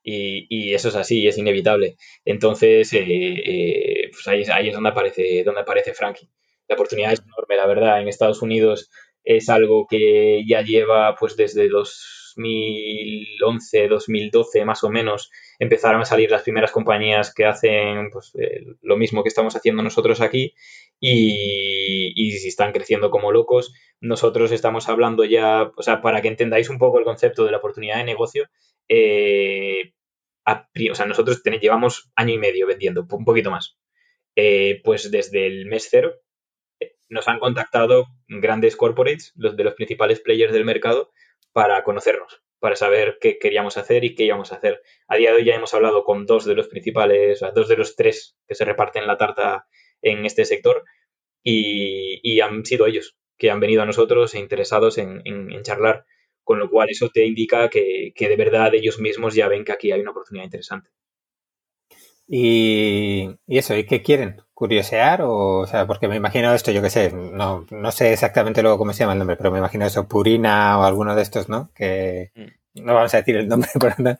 [0.06, 1.96] y, y, eso es así, es inevitable.
[2.26, 6.30] Entonces, eh, eh, pues ahí, ahí, es donde aparece, donde aparece Frankie.
[6.68, 8.02] La oportunidad es enorme, la verdad.
[8.02, 8.92] En Estados Unidos
[9.24, 16.32] es algo que ya lleva pues desde 2011, 2012 más o menos, empezaron a salir
[16.32, 20.54] las primeras compañías que hacen pues, eh, lo mismo que estamos haciendo nosotros aquí
[21.00, 23.74] y, y si están creciendo como locos.
[24.00, 27.58] Nosotros estamos hablando ya, o sea, para que entendáis un poco el concepto de la
[27.58, 28.50] oportunidad de negocio,
[28.90, 29.94] eh,
[30.92, 33.78] o sea, nosotros llevamos año y medio vendiendo, un poquito más.
[34.36, 36.16] Eh, pues desde el mes cero,
[37.10, 41.12] nos han contactado grandes corporates, los de los principales players del mercado,
[41.52, 44.82] para conocernos, para saber qué queríamos hacer y qué íbamos a hacer.
[45.10, 47.98] A día de hoy ya hemos hablado con dos de los principales, dos de los
[47.98, 49.68] tres que se reparten la tarta
[50.02, 50.86] en este sector
[51.44, 55.22] y, han sido ellos que han venido a nosotros e interesados en,
[55.64, 56.06] charlar,
[56.42, 59.74] con lo cual eso te indica que, que de verdad ellos mismos ya ven que
[59.74, 60.90] aquí hay una oportunidad interesante.
[62.28, 64.42] Y, eso, ¿y qué quieren?
[64.54, 65.22] ¿Curiosear?
[65.24, 68.78] O, o sea, porque me imagino esto, yo qué sé, no, no sé exactamente luego
[68.78, 71.72] cómo se llama el nombre, pero me imagino eso, Purina o alguno de estos, ¿no?
[71.76, 72.84] Que mm.
[72.86, 73.70] no vamos a decir el nombre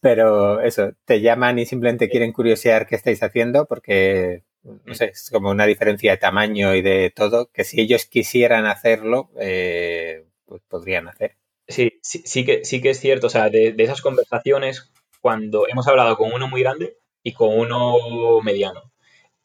[0.00, 4.94] pero eso, te llaman y simplemente quieren curiosear qué estáis haciendo porque, no mm.
[4.94, 9.30] sé, es como una diferencia de tamaño y de todo, que si ellos quisieran hacerlo,
[9.38, 11.36] eh, pues podrían hacer.
[11.68, 15.86] Sí, sí, sí, que, sí que es cierto, o sea, de esas conversaciones, cuando hemos
[15.86, 18.92] hablado con uno muy grande, y con uno mediano.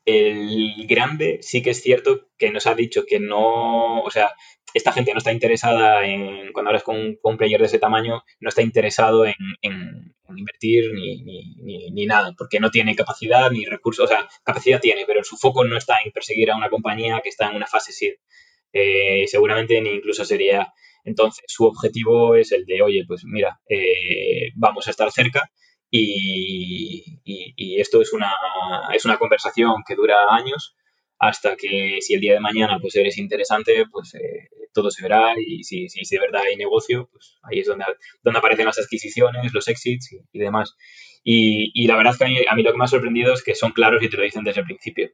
[0.05, 4.31] El grande sí que es cierto que nos ha dicho que no, o sea,
[4.73, 8.49] esta gente no está interesada en, cuando hablas con, un player de ese tamaño, no
[8.49, 9.35] está interesado en,
[10.35, 15.05] invertir ni, ni, ni, nada, porque no tiene capacidad ni recursos, o sea, capacidad tiene,
[15.05, 17.91] pero su foco no está en perseguir a una compañía que está en una fase
[17.91, 18.13] SID.
[18.73, 20.73] Eh, seguramente ni incluso sería.
[21.03, 25.49] Entonces, su objetivo es el de, oye, pues mira, eh, vamos a estar cerca
[25.89, 28.31] y, esto es una,
[28.93, 30.75] es una conversación que dura años,
[31.19, 35.33] hasta que si el día de mañana pues eres interesante, pues eh, todo se verá
[35.37, 37.85] y si, si, de verdad hay negocio, pues ahí es donde,
[38.21, 40.75] donde aparecen las adquisiciones, los exits y, demás.
[41.23, 43.71] Y, la verdad es que a mí, lo que me ha sorprendido es que son
[43.71, 45.09] claros y te lo dicen desde el principio.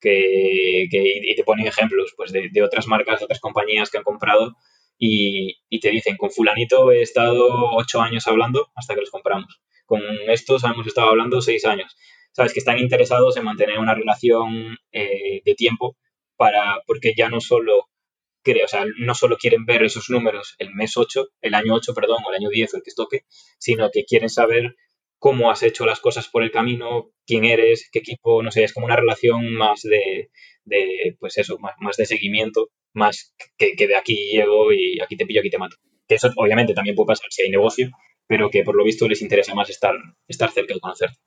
[0.00, 4.54] Que, y te ponen ejemplos pues de, de, otras marcas, otras compañías que han comprado
[4.98, 9.60] y, y, te dicen, con fulanito he estado ocho años hablando hasta que los compramos.
[9.86, 11.96] Con estos hemos estado hablando seis años
[12.34, 15.96] sabes que están interesados en mantener una relación eh, de tiempo
[16.36, 17.88] para, porque ya no solo
[18.46, 22.18] o sea, no solo quieren ver esos números el mes 8, el año 8, perdón,
[22.26, 23.24] o el año 10, el que toque,
[23.58, 24.76] sino que quieren saber
[25.24, 28.74] cómo has hecho las cosas por el camino, quién eres, qué equipo, no sé, es
[28.74, 30.28] como una relación más de,
[30.66, 35.24] de pues eso, más, de seguimiento, más que, que, de aquí llego y aquí te
[35.24, 35.76] pillo, aquí te mato.
[36.06, 37.88] Que eso obviamente también puede pasar si hay negocio,
[38.26, 39.94] pero que por lo visto les interesa más estar,
[40.28, 41.18] estar cerca de conocerte.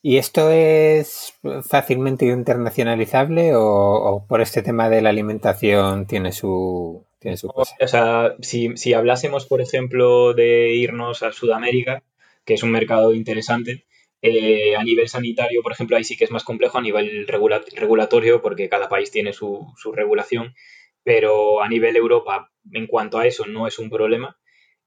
[0.00, 1.34] ¿Y esto es
[1.68, 7.76] fácilmente internacionalizable o, por este tema de la alimentación tiene su, tiene su cosa?
[7.78, 12.02] O sea, si, hablásemos, por ejemplo, de irnos a Sudamérica,
[12.44, 13.86] que es un mercado interesante,
[14.22, 18.40] eh, a nivel sanitario, por ejemplo, ahí sí que es más complejo a nivel regulatorio
[18.40, 20.54] porque cada país tiene su, su regulación,
[21.02, 24.38] pero a nivel Europa, en cuanto a eso, no es un problema.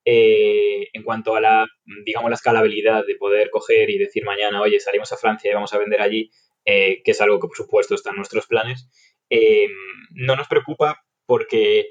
[0.05, 1.67] Eh, en cuanto a la,
[2.05, 5.73] digamos, la escalabilidad de poder coger y decir mañana, oye, salimos a Francia y vamos
[5.73, 6.29] a vender allí,
[6.63, 8.87] eh, que es algo que por supuesto está en nuestros planes,
[10.11, 11.89] no nos preocupa porque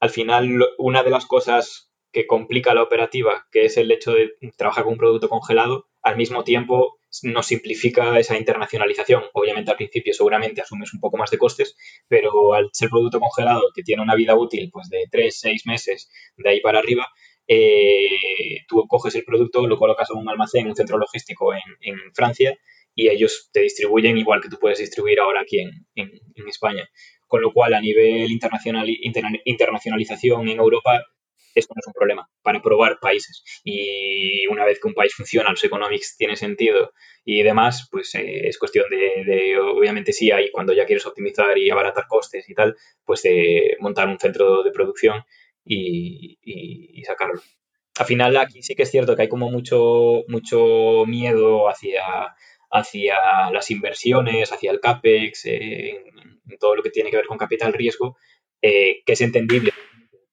[0.00, 4.32] al final una de las cosas que complica la operativa, que es el hecho de
[4.56, 9.24] trabajar con un producto congelado, al mismo tiempo nos simplifica esa internacionalización.
[9.32, 13.62] Obviamente al principio seguramente asumes un poco más de costes, pero al ser producto congelado
[13.74, 17.06] que tiene una vida útil pues de 3, 6 meses de ahí para arriba,
[17.46, 21.62] eh, tú coges el producto, lo colocas en un almacén, un centro logístico en,
[22.14, 22.58] Francia
[22.94, 25.70] y ellos te distribuyen igual que tú puedes distribuir ahora aquí en,
[26.46, 26.88] España.
[27.26, 28.88] Con lo cual, a nivel internacional,
[29.44, 31.04] internacionalización en Europa,
[31.54, 33.42] esto no es un problema para probar países.
[33.64, 36.92] Y una vez que un país funciona, los economics tiene sentido
[37.24, 41.70] y demás, pues eh, es cuestión de, obviamente sí, hay cuando ya quieres optimizar y
[41.70, 45.24] abaratar costes y tal, pues de montar un centro de producción
[45.64, 47.40] y, sacarlo.
[47.98, 52.02] Al final aquí sí que es cierto que hay como mucho, mucho miedo hacia,
[52.70, 53.16] hacia
[53.50, 56.04] las inversiones, hacia el CAPEX, en,
[56.60, 58.16] todo lo que tiene que ver con capital riesgo,
[58.62, 59.72] eh, que es entendible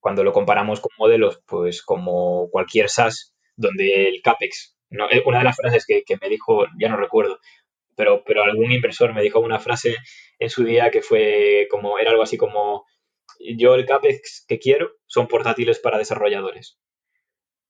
[0.05, 5.39] cuando lo comparamos con modelos, pues como cualquier SaaS, donde el CAPEX, no, eh, una
[5.39, 7.39] de las frases que, que, me dijo, ya no recuerdo,
[7.95, 9.95] pero, pero algún inversor me dijo una frase
[10.37, 12.85] en su día que fue como, era algo así como,
[13.57, 16.77] yo el CAPEX que quiero son portátiles para desarrolladores.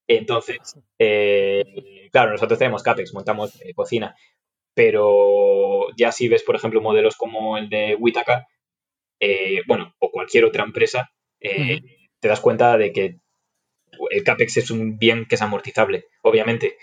[0.06, 0.58] Entonces,
[0.98, 1.64] eh,
[2.12, 4.14] claro, nosotros tenemos CAPEX, montamos eh, cocina,
[4.74, 8.46] pero ya si ves, por ejemplo, modelos como el de Witaka,
[9.20, 11.10] eh, bueno, o cualquier otra empresa,
[12.20, 13.20] te das cuenta de que
[14.10, 16.06] el CAPEX es un bien que es amortizable.
[16.22, 16.76] Obviamente,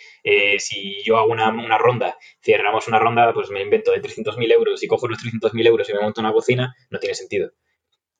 [0.57, 4.83] si yo hago una, una, ronda, cerramos una ronda, pues me invento de 300.000 euros
[4.83, 7.51] y cojo los 300.000 euros y me monto una cocina, no tiene sentido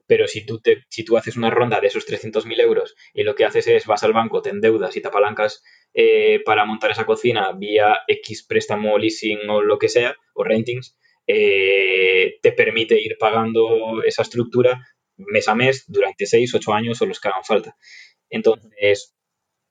[0.07, 3.35] pero si tú, te, si tú haces una ronda de esos 300.000 euros y lo
[3.35, 7.05] que haces es vas al banco, te endeudas y te apalancas eh, para montar esa
[7.05, 13.17] cocina vía X préstamo, leasing o lo que sea, o rentings, eh, te permite ir
[13.17, 14.85] pagando esa estructura
[15.17, 17.75] mes a mes durante 6, 8 años o los que hagan falta.
[18.29, 19.15] Entonces,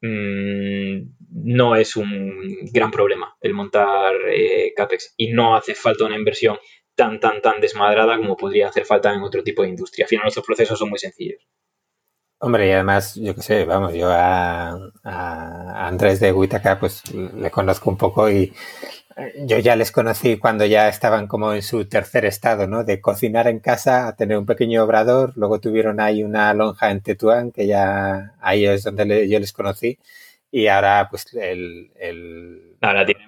[0.00, 1.02] mm,
[1.44, 6.58] no es un gran problema el montar eh, CAPEX y no hace falta una inversión
[6.94, 10.04] tan, tan, tan desmadrada como podría hacer falta en otro tipo de industria.
[10.04, 11.46] Al final nuestros procesos son muy sencillos.
[12.44, 17.88] Hombre, y además, yo qué sé, vamos, yo a, Andrés de Huitaca pues le conozco
[17.88, 18.52] un poco y
[19.46, 22.84] yo ya les conocí cuando ya estaban como en su tercer estado, ¿no?
[22.84, 27.00] De cocinar en casa, a tener un pequeño obrador, luego tuvieron ahí una lonja en
[27.00, 29.98] Tetuán, que ya ahí es donde yo les conocí,
[30.50, 33.26] y ahora pues el, el Ahora tienen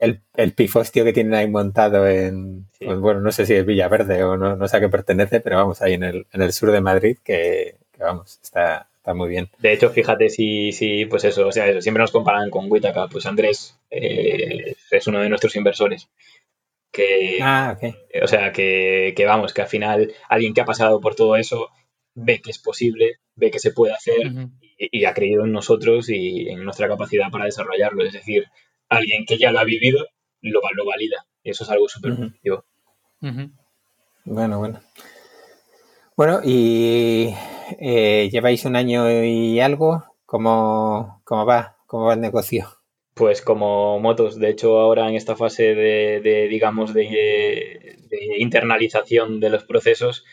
[0.00, 4.24] el, el pifostio que tienen ahí montado en, pues, bueno, no sé si es Villaverde
[4.24, 6.72] o no, no sé a qué pertenece, pero vamos, ahí en el, en el sur
[6.72, 9.50] de Madrid, que, vamos, está, está muy bien.
[9.58, 13.06] De hecho, fíjate si, si, pues eso, o sea, eso, siempre nos comparan con Huitaca,
[13.08, 16.08] pues Andrés eh, es uno de nuestros inversores.
[16.90, 17.76] Que, ah,
[18.22, 21.68] O sea, que, que, vamos, que al final alguien que ha pasado por todo eso
[22.14, 24.32] ve que es posible, ve que se puede hacer
[24.78, 28.04] y, y, ha creído en nosotros y en nuestra capacidad para desarrollarlo.
[28.04, 28.46] Es decir,
[28.88, 30.06] alguien que ya lo ha vivido
[30.40, 31.26] lo, lo valida.
[31.42, 32.64] Y eso es algo súper positivo.
[34.24, 34.80] Bueno, bueno.
[36.16, 37.34] Bueno, y
[37.80, 40.04] eh, lleváis un año y algo.
[40.26, 41.76] ¿Cómo, ¿Cómo va?
[41.86, 42.68] ¿Cómo va el negocio?
[43.14, 47.96] Pues como motos, de hecho ahora en esta fase de, digamos, de,
[48.38, 50.24] internalización de los procesos,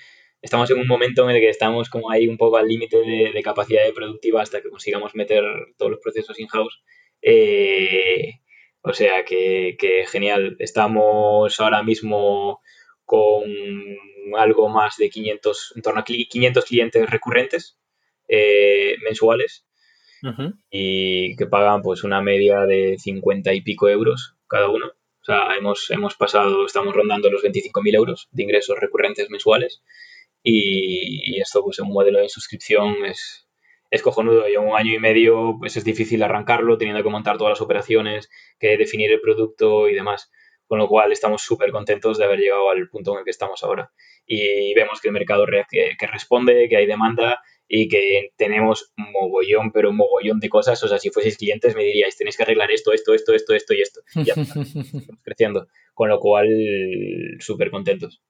[0.42, 3.42] estamos en un momento en el que estamos como ahí un poco al límite de,
[3.44, 5.44] capacidad productiva hasta que consigamos meter
[5.78, 6.82] todos los procesos in-house.
[7.22, 8.42] Eh,
[8.82, 10.56] o sea que, genial.
[10.60, 12.62] Estamos ahora mismo
[13.06, 13.44] con
[14.38, 17.78] algo más de 500, en torno a 500 clientes recurrentes
[18.28, 19.66] eh, mensuales
[20.70, 24.88] y que pagan pues una media de 50 y pico euros cada uno.
[24.88, 29.84] O sea, hemos, hemos pasado, estamos rondando los 25.000 euros de ingresos recurrentes mensuales
[30.44, 33.48] y, esto pues en un modelo de suscripción es,
[33.90, 37.38] es cojonudo y en un año y medio pues es difícil arrancarlo teniendo que montar
[37.38, 38.30] todas las operaciones,
[38.60, 40.32] que definir el producto y demás.
[40.72, 43.62] Con lo cual estamos súper contentos de haber llegado al punto en el que estamos
[43.62, 43.92] ahora.
[44.26, 49.74] Y vemos que el mercado que, que responde, que hay demanda y que tenemos mogollón,
[49.74, 50.82] pero mogollón de cosas.
[50.82, 53.74] O sea, si fueseis clientes me diríais, tenéis que arreglar esto, esto, esto, esto, esto
[53.74, 54.00] y esto.
[54.16, 54.74] Y ya estamos
[55.24, 55.68] creciendo.
[55.94, 56.48] Con lo cual,
[57.40, 58.22] súper contentos.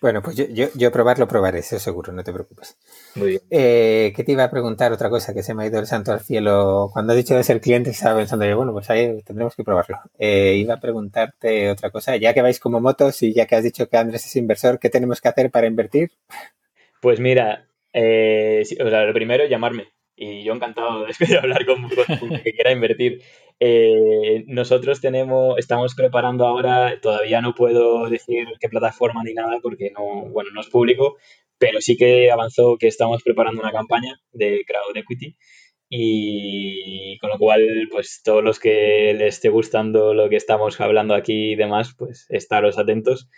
[0.00, 2.76] Bueno, pues yo, yo, yo, probarlo probaré, eso seguro, no te preocupes.
[3.14, 3.42] Muy bien.
[3.50, 6.12] Eh, ¿Qué te iba a preguntar otra cosa que se me ha ido el santo
[6.12, 6.90] al cielo?
[6.92, 9.98] Cuando has dicho de ser cliente, estaba pensando yo, bueno, pues ahí tendremos que probarlo.
[10.18, 13.64] Eh, iba a preguntarte otra cosa, ya que vais como motos y ya que has
[13.64, 16.10] dicho que Andrés es inversor, ¿qué tenemos que hacer para invertir?
[17.00, 19.95] Pues mira, eh, o sea, lo primero llamarme.
[20.16, 23.22] Y yo encantado de hablar con, con, que quiera invertir.
[23.60, 29.92] Eh, nosotros tenemos, estamos preparando ahora, todavía no puedo decir qué plataforma ni nada porque
[29.94, 31.16] no, bueno, no es público,
[31.58, 35.36] pero sí que avanzó que estamos preparando una campaña de crowd equity
[35.88, 41.14] y con lo cual, pues todos los que les esté gustando lo que estamos hablando
[41.14, 43.28] aquí y demás, pues estaros atentos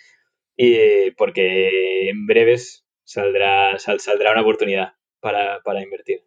[0.57, 6.25] y, porque en breves saldrá, saldrá una oportunidad para, para invertir.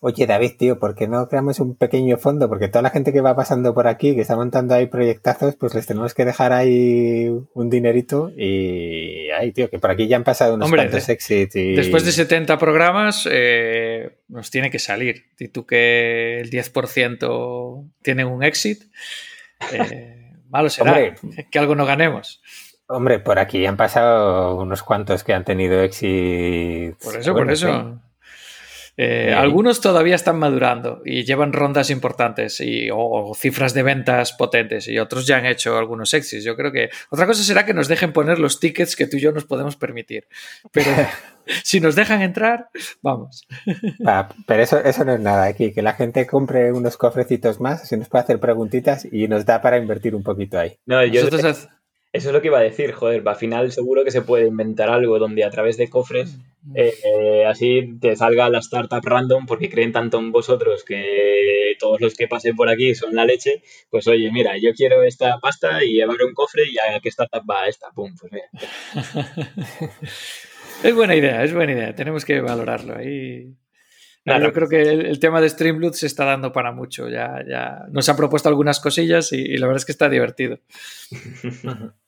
[0.00, 2.48] Oye, David, tío, ¿por qué no creamos un pequeño fondo?
[2.48, 5.74] Porque toda la gente que va pasando por aquí, que está montando ahí proyectazos, pues
[5.74, 10.24] les tenemos que dejar ahí un dinerito y ay, tío, que por aquí ya han
[10.24, 11.56] pasado unos cuantos exits.
[11.56, 11.74] Y...
[11.74, 15.26] Después de 70 programas, eh, nos tiene que salir.
[15.38, 18.82] Y tú que el 10% tiene un exit,
[19.72, 21.14] eh, malo será
[21.50, 22.42] que algo no ganemos.
[22.86, 26.96] Hombre, por aquí han pasado unos cuantos que han tenido exit.
[27.02, 28.00] Por eso, por eso.
[28.96, 34.86] Eh, algunos todavía están madurando y llevan rondas importantes y, o, cifras de ventas potentes
[34.88, 36.44] y otros ya han hecho algunos exits.
[36.44, 39.20] Yo creo que otra cosa será que nos dejen poner los tickets que tú y
[39.20, 40.26] yo nos podemos permitir.
[40.72, 40.90] Pero
[41.64, 42.68] si nos dejan entrar,
[43.02, 43.46] vamos.
[44.46, 47.96] pero eso, eso no es nada aquí, que la gente compre unos cofrecitos más, así
[47.96, 50.78] nos puede hacer preguntitas y nos da para invertir un poquito ahí.
[50.86, 51.22] No, yo...
[52.14, 54.88] Eso es lo que iba a decir, joder, al final seguro que se puede inventar
[54.88, 56.76] algo donde a través de cofres mm.
[56.76, 62.00] eh, eh, así te salga la startup random porque creen tanto en vosotros que todos
[62.00, 65.84] los que pasen por aquí son la leche, pues oye, mira, yo quiero esta pasta
[65.84, 68.46] y abro un cofre y a qué startup va esta, pum, pues mira.
[70.84, 73.56] es buena idea, es buena idea, tenemos que valorarlo ahí.
[74.24, 77.08] yo creo que el, tema de Streamloot se está dando para mucho.
[77.08, 80.60] Ya, ya nos ha propuesto algunas cosillas y la verdad es que está divertido.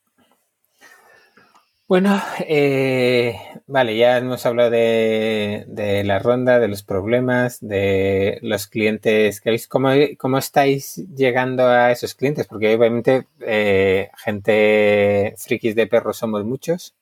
[1.89, 3.37] Bueno, eh,
[3.69, 9.69] vale, ya hemos hablado de, la ronda, de los problemas, de los clientes que habéis.
[9.69, 12.49] ¿Cómo, cómo estáis llegando a esos clientes?
[12.49, 16.97] Porque obviamente eh, gente frikis de perros somos muchos.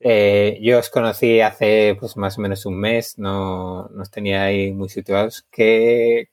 [0.00, 4.44] Eh, yo os conocí hace pues más o menos un mes, no, no os tenía
[4.44, 5.46] ahí muy situados.
[5.50, 6.28] ¿Qué,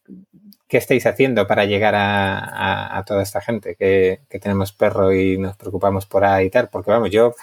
[0.68, 6.06] qué estáis haciendo para llegar a, toda esta gente que, tenemos perro y nos preocupamos
[6.06, 6.70] por ahí y tal?
[6.70, 7.36] Porque vamos, yo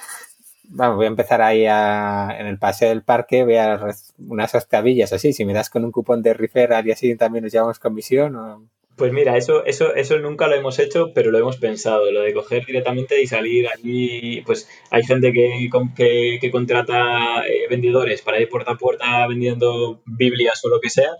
[0.64, 3.80] vamos, voy a empezar ahí en el paseo del parque, voy a
[4.18, 7.52] unas octavillas así, si me das con un cupón de referral y así también nos
[7.52, 8.64] llevamos comisión o...
[9.00, 12.34] Pues mira, eso, eso, eso nunca lo hemos hecho, pero lo hemos pensado, lo de
[12.34, 18.38] coger directamente y salir allí, pues hay gente que, que, que contrata eh, vendedores para
[18.38, 21.12] ir puerta a puerta vendiendo Biblias o lo que sea,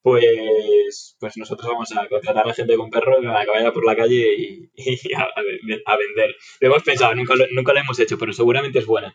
[0.00, 4.36] pues, pues nosotros vamos a contratar a gente con perro que vaya por la calle
[4.38, 4.70] y,
[5.16, 6.36] a, vender.
[6.60, 9.12] Lo hemos pensado, nunca lo, nunca lo hemos hecho, pero seguramente es buena.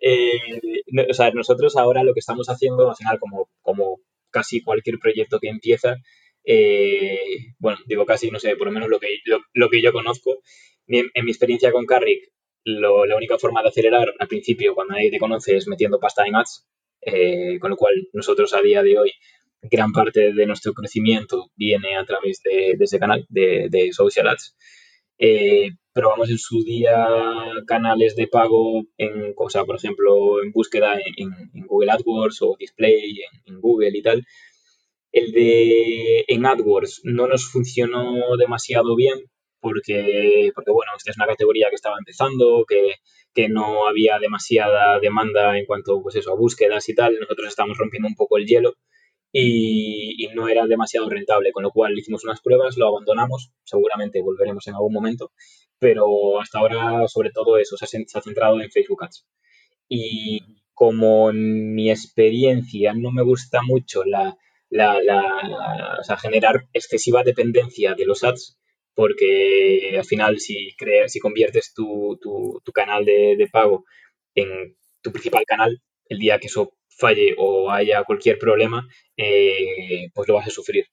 [0.00, 0.40] Eh,
[1.06, 4.00] o sea, nosotros ahora lo que estamos haciendo, al final, como, como
[4.30, 5.96] casi cualquier proyecto que empieza,
[6.50, 9.18] eh, bueno, digo casi, no sé, por lo menos lo que,
[9.52, 10.40] lo, que yo conozco,
[10.86, 12.32] en, mi experiencia con Carrick,
[12.64, 16.36] la única forma de acelerar al principio, cuando nadie te conoce, es metiendo pasta en
[16.36, 16.66] ads,
[17.02, 19.12] eh, con lo cual nosotros a día de hoy
[19.60, 24.56] gran parte de nuestro crecimiento viene a través de, ese canal de, Social Ads.
[25.18, 27.06] Eh, probamos en su día
[27.66, 33.60] canales de pago en, o por ejemplo, en búsqueda en, Google AdWords o display en,
[33.60, 34.24] Google y tal.
[35.18, 39.18] El de en AdWords no nos funcionó demasiado bien
[39.60, 42.94] porque, porque bueno, esta es una categoría que estaba empezando, que,
[43.34, 47.18] que no había demasiada demanda en cuanto pues eso, a búsquedas y tal.
[47.20, 48.74] Nosotros estamos rompiendo un poco el hielo
[49.32, 54.66] y, no era demasiado rentable, con lo cual hicimos unas pruebas, lo abandonamos, seguramente volveremos
[54.68, 55.32] en algún momento,
[55.78, 59.26] pero hasta ahora sobre todo eso se ha, centrado en Facebook Ads.
[59.88, 60.40] Y
[60.74, 64.36] como mi experiencia no me gusta mucho la,
[64.70, 68.58] la, la o sea, generar excesiva dependencia de los ads,
[68.94, 73.84] porque al final si, creas, si conviertes tu, tu, tu canal de, de, pago
[74.34, 80.28] en tu principal canal, el día que eso falle o haya cualquier problema, eh, pues
[80.28, 80.86] lo vas a sufrir.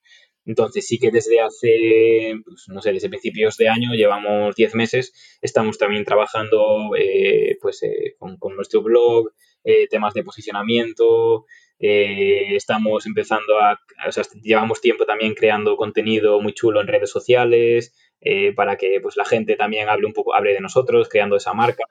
[0.46, 5.12] Entonces sí que desde hace, pues, no sé, desde principios de año, llevamos 10 meses,
[5.42, 9.32] estamos también trabajando eh, pues, eh, con, nuestro blog,
[9.64, 11.46] eh, temas de posicionamiento,
[11.78, 17.10] eh, estamos empezando a, o sea, llevamos tiempo también creando contenido muy chulo en redes
[17.10, 21.36] sociales eh, para que pues, la gente también hable un poco, hable de nosotros, creando
[21.36, 21.84] esa marca.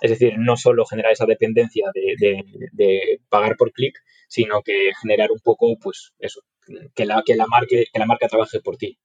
[0.00, 4.92] Es decir, no solo generar esa dependencia de, de, de pagar por clic, sino que
[5.00, 6.42] generar un poco, pues eso,
[6.94, 8.98] que la, que la, marca, que la marca trabaje por ti.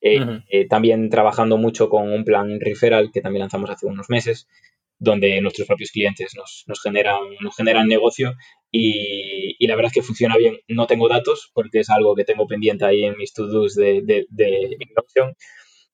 [0.00, 0.44] Eh, uh -huh.
[0.48, 4.46] eh, también trabajando mucho con un plan referral que también lanzamos hace unos meses,
[4.98, 8.34] donde nuestros propios clientes nos, nos, generan, nos generan negocio
[8.70, 10.58] y, y, la verdad es que funciona bien.
[10.68, 14.26] No tengo datos porque es algo que tengo pendiente ahí en mis to-dos de, de,
[14.28, 15.34] de innovación,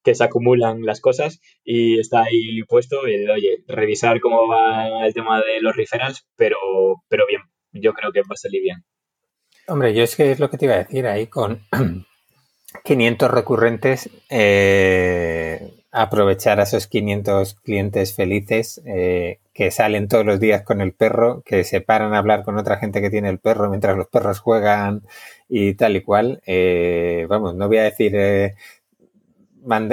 [0.03, 5.13] que se acumulan las cosas y está ahí puesto el, oye, revisar cómo va el
[5.13, 6.57] tema de los referrals, pero,
[7.09, 7.41] pero bien,
[7.73, 8.85] yo creo que va a salir bien.
[9.67, 11.65] Hombre, yo es que es lo que te iba a decir ahí con
[12.83, 15.59] 500 recurrentes, eh,
[15.95, 21.41] aprovechar a esos 500 clientes felices eh, que salen todos los días con el perro,
[21.45, 24.39] que se paran a hablar con otra gente que tiene el perro mientras los perros
[24.39, 25.03] juegan
[25.47, 26.41] y tal y cual.
[26.45, 28.55] Eh, vamos, no voy a decir eh,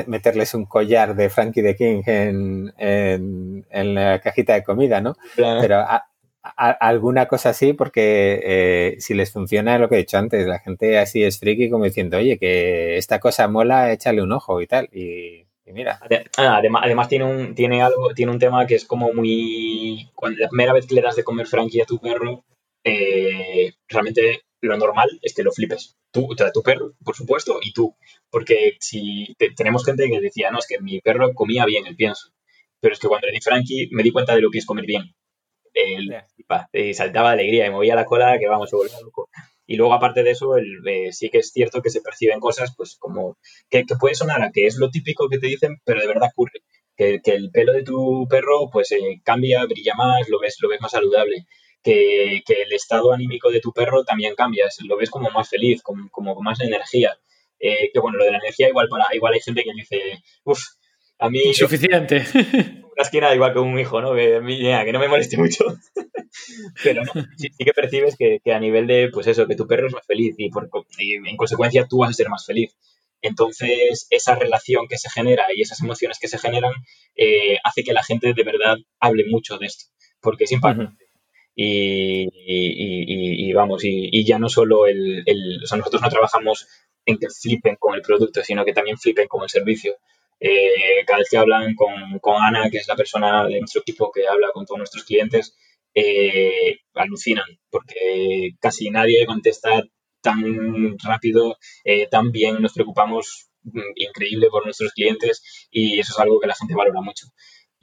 [0.09, 5.15] meterles un collar de Frankie the King en, en, en, la cajita de comida, ¿no?
[5.37, 5.61] Claro.
[5.61, 6.09] Pero a,
[6.43, 10.59] a, alguna cosa así, porque eh, si les funciona lo que he dicho antes, la
[10.59, 14.67] gente así es friki como diciendo, oye, que esta cosa mola, échale un ojo y
[14.67, 14.89] tal.
[14.93, 15.99] Y, y mira.
[16.37, 20.11] Además, además, tiene un, tiene algo, tiene un tema que es como muy.
[20.15, 22.45] Cuando la primera vez que le das de comer Frankie a tu perro,
[22.85, 25.97] eh, realmente lo normal es que lo flipes.
[26.11, 27.97] Tú, tu perro, por supuesto, y tú.
[28.31, 31.97] Porque si te, tenemos gente que decía, no, es que mi perro comía bien el
[31.97, 32.29] pienso.
[32.81, 34.85] Pero es que cuando le di Frankie me di cuenta de lo que es comer
[34.87, 35.15] bien.
[35.75, 36.69] Yeah.
[36.75, 39.31] y saltaba de alegría y movía la cola que vamos, se volvía loco.
[39.73, 42.75] Y luego, aparte de eso, el, eh, sí que es cierto que se perciben cosas,
[42.77, 43.39] pues como
[43.71, 46.61] que, puede sonar a que es lo típico que te dicen, pero de verdad ocurre.
[46.95, 50.83] Que, el pelo de tu perro, pues eh, cambia, brilla más, lo ves, lo ves
[50.83, 51.47] más saludable.
[51.83, 55.81] Que, que, el estado anímico de tu perro también cambia, lo ves como más feliz,
[55.81, 57.17] como, como con más energía.
[57.59, 60.61] Eh, que bueno, lo de la energía, igual, para, igual hay gente que dice, uff,
[61.23, 61.41] a mí.
[61.45, 62.25] Insuficiente.
[62.95, 64.15] Una esquina igual que un hijo, ¿no?
[64.15, 65.65] Que, mira, que no me moleste mucho.
[66.85, 69.67] Pero no, sí, sí, que percibes que, que, a nivel de, pues eso, que tu
[69.67, 70.69] perro es más feliz y, por,
[70.99, 72.77] y en consecuencia tú vas a ser más feliz.
[73.23, 76.73] Entonces, esa relación que se genera y esas emociones que se generan
[77.17, 79.87] eh, hace que la gente de verdad hable mucho de esto,
[80.21, 81.05] porque es impactante.
[81.05, 81.13] Uh -huh.
[81.55, 86.09] Y, y, y, y, vamos, y, ya no solo el, el, o sea, nosotros no
[86.09, 86.67] trabajamos
[87.05, 89.97] en que flipen con el producto, sino que también flipen con el servicio.
[90.45, 94.11] Eh, cada vez que hablan con, con, Ana, que es la persona de nuestro equipo
[94.11, 95.57] que habla con todos nuestros clientes,
[95.95, 99.85] eh, alucinan, porque casi nadie contesta
[100.21, 106.19] tan rápido, eh, tan bien, nos preocupamos mm, increíble por nuestros clientes y eso es
[106.19, 107.27] algo que la gente valora mucho.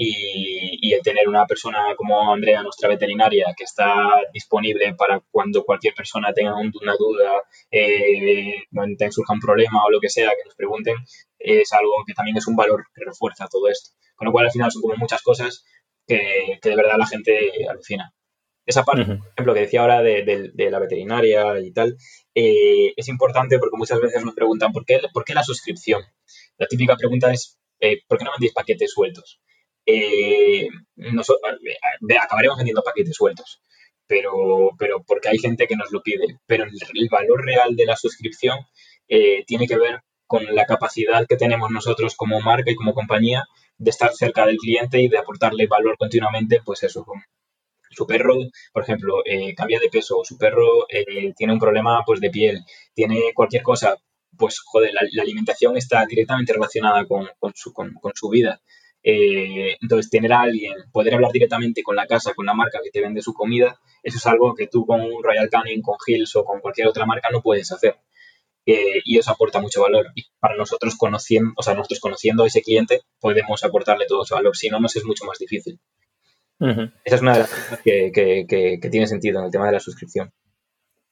[0.02, 5.66] Y, y, el tener una persona como Andrea, nuestra veterinaria, que está disponible para cuando
[5.66, 7.34] cualquier persona tenga una duda,
[7.70, 8.64] eh,
[9.12, 10.95] surja un problema o lo que sea, que nos pregunten,
[11.38, 13.89] es algo que también es un valor que refuerza todo esto.
[14.16, 15.66] Con lo cual, al final, son como muchas cosas
[16.08, 18.14] que, que de verdad la gente alucina.
[18.66, 19.20] Esa parte, uh -huh.
[19.20, 21.97] por ejemplo, que decía ahora de, de, de la veterinaria y tal,
[22.36, 26.02] eh, es importante porque muchas veces nos preguntan ¿por qué, por qué la suscripción?
[26.58, 29.41] La típica pregunta es eh, ¿por qué no vendéis paquetes sueltos?
[29.91, 31.41] Eh, nosotros,
[32.21, 33.61] acabaremos vendiendo paquetes sueltos,
[34.05, 36.39] pero, pero porque hay gente que nos lo pide.
[36.45, 38.59] Pero el, valor real de la suscripción
[39.07, 43.45] eh, tiene que ver con la capacidad que tenemos nosotros como marca y como compañía
[43.77, 47.05] de estar cerca del cliente y de aportarle valor continuamente, pues eso,
[47.89, 48.35] su perro,
[48.71, 52.59] por ejemplo, eh, cambia de peso, su perro eh, tiene un problema pues de piel,
[52.93, 53.97] tiene cualquier cosa,
[54.37, 58.61] pues joder, la, la alimentación está directamente relacionada con, con, su, con, con su vida.
[59.04, 62.91] Eh, entonces, tener a alguien, poder hablar directamente con la casa, con la marca que
[62.91, 66.43] te vende su comida, eso es algo que tú con Royal Canin, con Hills o
[66.43, 67.97] con cualquier otra marca no puedes hacer.
[68.66, 70.08] eh, y eso aporta mucho valor.
[70.16, 74.36] Y para nosotros conociendo, o sea, nosotros conociendo a ese cliente podemos aportarle todo ese
[74.36, 74.56] valor.
[74.56, 75.80] Si no, nos es mucho más difícil.
[76.60, 79.80] Esa es una de las cosas que, que, tiene sentido en el tema de la
[79.80, 80.32] suscripción.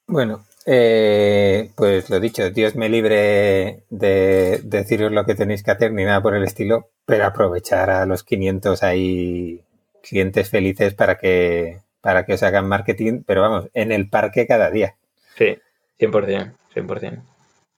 [0.06, 5.94] Bueno, eh, pues lo dicho, Dios me libre de, deciros lo que tenéis que hacer
[5.94, 9.62] ni nada por el estilo, pero aprovechar a los 500 ahí
[10.04, 14.70] clientes felices para que, para que os hagan marketing, pero vamos, en el parque cada
[14.70, 14.96] día.
[15.38, 15.58] Sí,
[16.00, 17.22] 100%, 100%.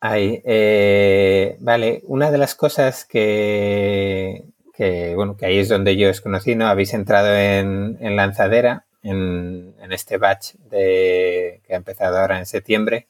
[0.02, 6.10] Ahí, eh, vale, una de las cosas que, que, bueno, que ahí es donde yo
[6.10, 6.66] os conocí, ¿no?
[6.66, 13.08] Habéis entrado en, en lanzadera en, este batch de, que ha empezado ahora en septiembre.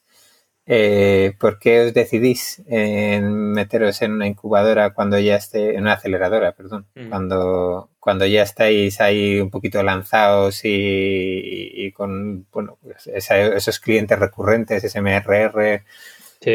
[0.66, 5.94] Eh, ¿Por qué os decidís en meteros en una incubadora cuando ya esté, en una
[5.94, 13.80] aceleradora, perdón, cuando, cuando ya estáis ahí un poquito lanzados y, con bueno, pues esos
[13.80, 15.82] clientes recurrentes, ese MRR?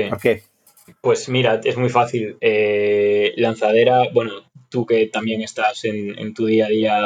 [0.09, 0.43] ¿Por qué?
[1.01, 2.38] Pues mira, es muy fácil.
[2.41, 4.34] Eh, lanzadera, bueno,
[4.70, 6.99] tú que también estás en, tu día a día,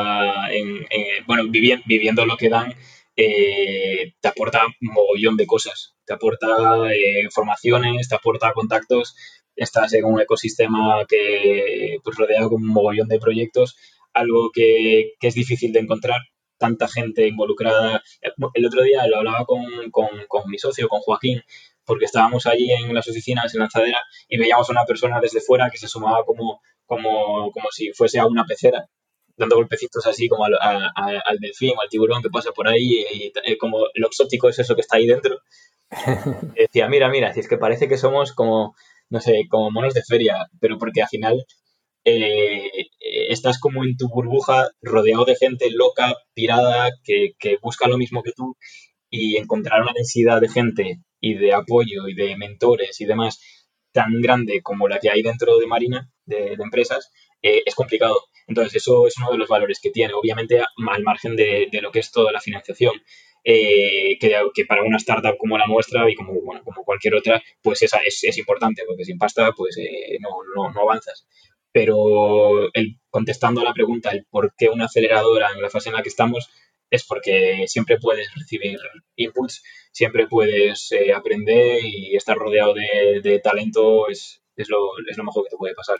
[0.51, 0.85] en,
[1.25, 2.73] bueno, viviendo, lo que dan,
[3.19, 5.95] eh, te aporta un mogollón de cosas.
[6.05, 6.47] Te aporta
[6.93, 9.15] eh, informaciones, te aporta contactos,
[9.55, 13.75] estás en un ecosistema que pues, rodeado con un mogollón de proyectos,
[14.13, 16.21] algo que, es difícil de encontrar
[16.57, 18.03] tanta gente involucrada.
[18.53, 21.41] El otro día lo hablaba con, con mi socio, con Joaquín,
[21.89, 25.71] porque estábamos allí en las oficinas en Lanzadera y veíamos a una persona desde fuera
[25.71, 28.87] que se sumaba como, como, como si fuese a una pecera,
[29.39, 33.33] dando golpecitos así como al, al delfín o al tiburón que pasa por ahí y,
[33.45, 35.39] eh, como lo exótico es eso que está ahí dentro.
[36.55, 38.75] Y decía, mira, mira, si es que parece que somos como,
[39.09, 41.45] no sé, como monos de feria, pero porque al final
[42.05, 42.89] eh,
[43.29, 48.21] estás como en tu burbuja rodeado de gente loca, pirada, que, que busca lo mismo
[48.21, 48.55] que tú
[49.09, 53.39] y encontrar una densidad de gente y de apoyo y de mentores y demás
[53.91, 57.11] tan grande como la que hay dentro de Marina, de, empresas,
[57.41, 58.15] eh, es complicado.
[58.49, 61.99] Entonces, eso es uno de los valores que tiene, obviamente al margen de, lo que
[61.99, 62.93] es toda la financiación.
[63.43, 67.81] Eh, que, para una startup como la nuestra y como, bueno, como cualquier otra, pues
[67.83, 71.25] esa es, es importante, porque sin pasta, pues eh, no, no, no, avanzas.
[71.71, 75.95] Pero el, contestando a la pregunta, el por qué una aceleradora en la fase en
[75.95, 76.49] la que estamos,
[76.89, 78.77] es porque siempre puedes recibir
[79.15, 85.23] inputs, siempre puedes eh, aprender y estar rodeado de, talento es, es, lo, es, lo,
[85.23, 85.99] mejor que te puede pasar.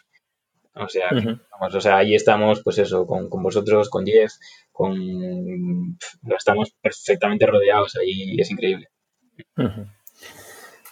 [0.80, 4.34] O sea, vamos, o sea, ahí estamos, pues eso, con, con, vosotros, con Jeff,
[4.72, 5.98] con...
[6.38, 8.90] Estamos perfectamente rodeados, ahí es increíble.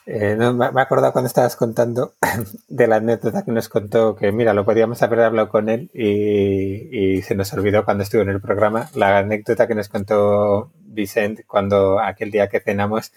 [0.09, 2.13] Eh, me, he acordado cuando estabas contando
[2.69, 7.21] de la anécdota que nos contó, que mira, lo podíamos haber hablado con él y,
[7.23, 11.99] se nos olvidó cuando estuvo en el programa, la anécdota que nos contó Vicente cuando
[11.99, 13.11] aquel día que cenamos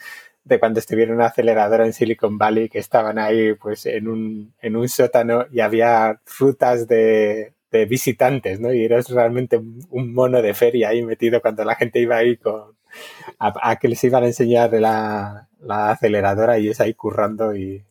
[0.45, 4.55] de cuando estuvieron en una aceleradora en Silicon Valley que estaban ahí pues en un,
[4.61, 8.73] en un sótano y había frutas de, de visitantes, ¿no?
[8.73, 12.77] Y eras realmente un mono de feria ahí metido cuando la gente iba ahí con,
[13.39, 17.85] a, que les iban a enseñar la, la aceleradora y es ahí currando y,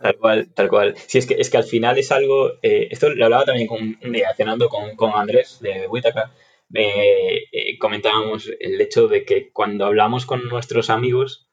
[0.00, 0.94] Tal cual, tal cual.
[0.96, 3.98] Sí, es que, es que al final es algo, eh, esto lo hablaba también con,
[4.34, 6.32] cenando con, con Andrés de Huitaca,
[6.72, 11.45] eh, comentábamos el hecho de que cuando hablamos con nuestros amigos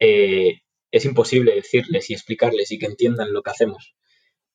[0.00, 3.94] eh, es imposible decirles y explicarles y que entiendan lo que hacemos.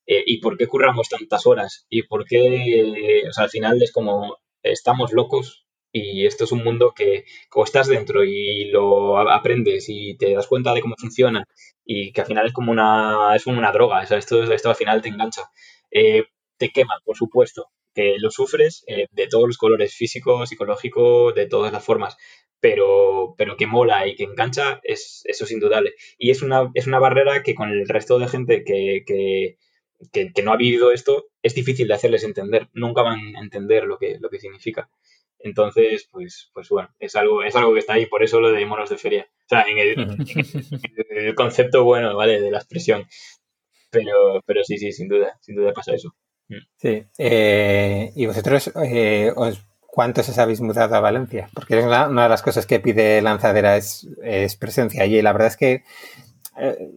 [0.06, 5.14] y por qué curramos tantas horas y por qué, o al final es como estamos
[5.14, 10.34] locos y esto es un mundo que como estás dentro y lo aprendes y te
[10.34, 11.46] das cuenta de cómo funciona
[11.86, 15.02] y que al final es como una, es como una droga, esto, esto al final
[15.02, 15.44] te engancha.
[15.92, 16.26] Eh,
[16.58, 21.48] te quema, por supuesto, que lo sufres eh, de todos los colores, físico, psicológico, de
[21.48, 22.18] todas las formas,
[22.64, 25.96] pero, pero que mola y que engancha, es, eso es indudable.
[26.18, 29.58] Y es una, es una barrera que con el resto de gente que, que,
[30.14, 32.70] que, que no ha vivido esto, es difícil de hacerles entender.
[32.72, 34.90] Nunca van a entender lo que, lo que significa.
[35.40, 38.66] Entonces, pues, pues bueno, es algo, es algo que está ahí, por eso lo de
[38.66, 39.28] monos de feria.
[39.46, 42.40] O sea, en el, concepto bueno, ¿vale?
[42.40, 43.06] De la expresión.
[43.90, 46.16] Pero, pero sí, sí, sin duda, sin duda pasa eso.
[46.78, 47.04] Sí.
[47.18, 49.34] Eh, ¿Y vosotros eh,
[49.94, 51.50] cuántos os habéis mudado a Valencia?
[51.54, 55.22] Porque una, una, de las cosas que pide Lanzadera es, es presencia allí.
[55.22, 55.84] La verdad es que
[56.58, 56.90] eh,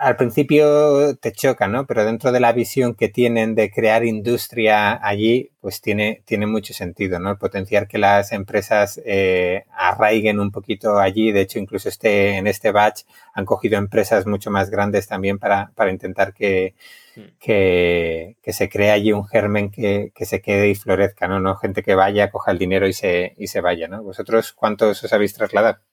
[0.00, 1.86] al principio te choca, ¿no?
[1.86, 6.72] Pero dentro de la visión que tienen de crear industria allí, pues tiene, tiene mucho
[6.72, 7.38] sentido, ¿no?
[7.38, 11.32] Potenciar que las empresas eh, arraiguen un poquito allí.
[11.32, 13.02] De hecho, incluso este, en este batch
[13.34, 16.74] han cogido empresas mucho más grandes también para, para intentar que,
[17.16, 17.20] mm.
[17.38, 21.40] que, que, se cree allí un germen que, que, se quede y florezca, ¿no?
[21.40, 24.02] No gente que vaya, coja el dinero y se, y se vaya, ¿no?
[24.02, 25.89] ¿Vosotros cuántos os habéis trasladado?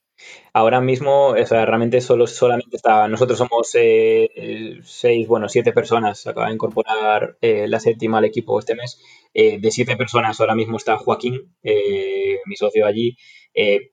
[0.53, 6.25] Ahora mismo, o sea, realmente solo, solamente está, nosotros somos eh, seis, bueno, siete personas,
[6.27, 8.99] acaba de incorporar eh, la séptima al equipo este mes.
[9.33, 13.17] Eh, de siete personas ahora mismo está Joaquín, mi socio allí,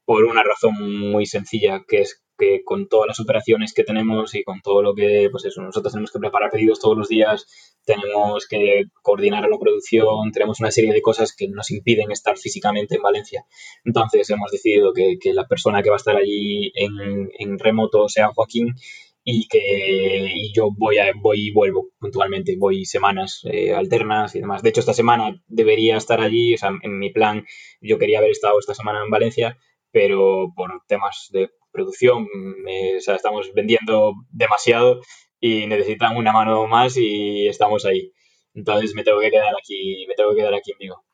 [0.04, 0.74] por una razón
[1.10, 4.94] muy sencilla, que es que con todas las operaciones que tenemos y con todo lo
[4.94, 7.46] que, pues eso, nosotros tenemos que preparar pedidos todos los días,
[7.84, 12.96] tenemos que coordinar la producción, tenemos una serie de cosas que nos impiden estar físicamente
[12.96, 13.44] en Valencia.
[13.84, 18.74] Entonces hemos decidido que, la persona que va a estar allí en, remoto sea Joaquín
[19.22, 24.62] y que yo voy, a, voy y vuelvo puntualmente, voy semanas eh, alternas y demás.
[24.62, 27.46] De hecho, esta semana debería estar allí, o sea, en mi plan
[27.80, 29.58] yo quería haber estado esta semana en Valencia,
[29.90, 35.00] pero por temas de producción, o sea, estamos vendiendo demasiado
[35.40, 38.12] y necesitan una mano más y estamos ahí.
[38.54, 41.04] Entonces me tengo que quedar aquí, me tengo que quedar aquí en Vigo.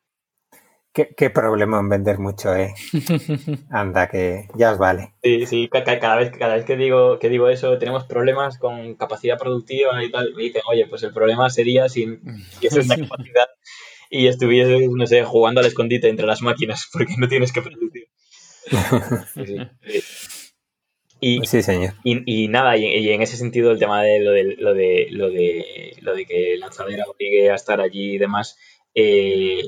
[0.93, 2.73] Qué, problema en vender mucho, eh.
[3.71, 5.13] Anda, que ya os vale.
[5.23, 9.37] Sí, sí, cada vez, cada vez que digo, que digo eso, tenemos problemas con capacidad
[9.37, 10.33] productiva y tal.
[10.35, 12.21] Me dicen, oye, pues el problema sería sin
[12.59, 13.47] que es una capacidad
[14.09, 18.07] y estuvieses, no sé, jugando al escondite entre las máquinas, porque no tienes que producir.
[19.33, 20.40] sí, sí.
[21.23, 21.93] Y, sí, señor.
[22.03, 25.95] Y, nada, y, en ese sentido el tema de lo de, lo de, lo de,
[26.01, 28.57] lo de que Lanzadera obligue a estar allí y demás,
[28.95, 29.61] eh,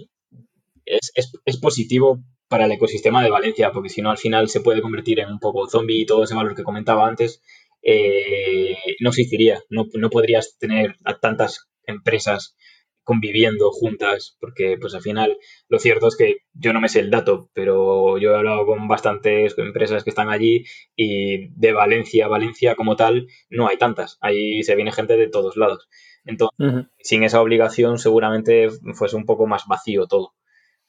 [0.85, 4.61] es, es, es, positivo para el ecosistema de Valencia, porque si no al final se
[4.61, 7.41] puede convertir en un poco zombie y todo ese valor que comentaba antes,
[7.83, 12.55] eh, no existiría, no, no podrías tener a tantas empresas
[13.03, 15.37] conviviendo juntas, porque pues al final
[15.67, 18.87] lo cierto es que yo no me sé el dato, pero yo he hablado con
[18.87, 24.17] bastantes empresas que están allí y de Valencia a Valencia como tal no hay tantas,
[24.21, 25.89] ahí se viene gente de todos lados.
[26.25, 30.33] Entonces, sin esa obligación seguramente fuese un poco más vacío todo.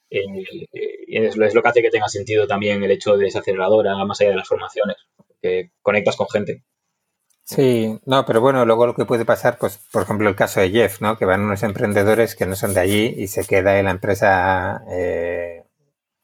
[0.09, 0.21] Eh,
[1.07, 4.29] es, lo que hace que tenga sentido también el hecho de esa aceleradora, más allá
[4.31, 4.95] de las formaciones,
[5.41, 6.63] que conectas con gente.
[7.45, 10.71] Sí, no, pero bueno, luego lo que puede pasar, pues, por ejemplo, el caso de
[10.71, 11.15] Jeff, ¿no?
[11.15, 14.83] Que van unos emprendedores que no son de allí y se queda en la empresa,
[14.89, 15.63] eh,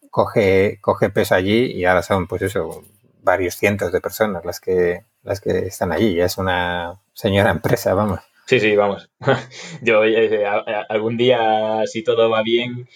[0.09, 2.83] coge, coge peso allí y ahora son, pues eso,
[3.21, 6.15] varios cientos de personas las que, las que están allí.
[6.15, 8.19] Ya es una señora empresa, vamos.
[8.47, 9.11] Sí, sí, vamos.
[9.83, 10.43] Yo eh,
[10.89, 12.87] algún día, si todo va bien,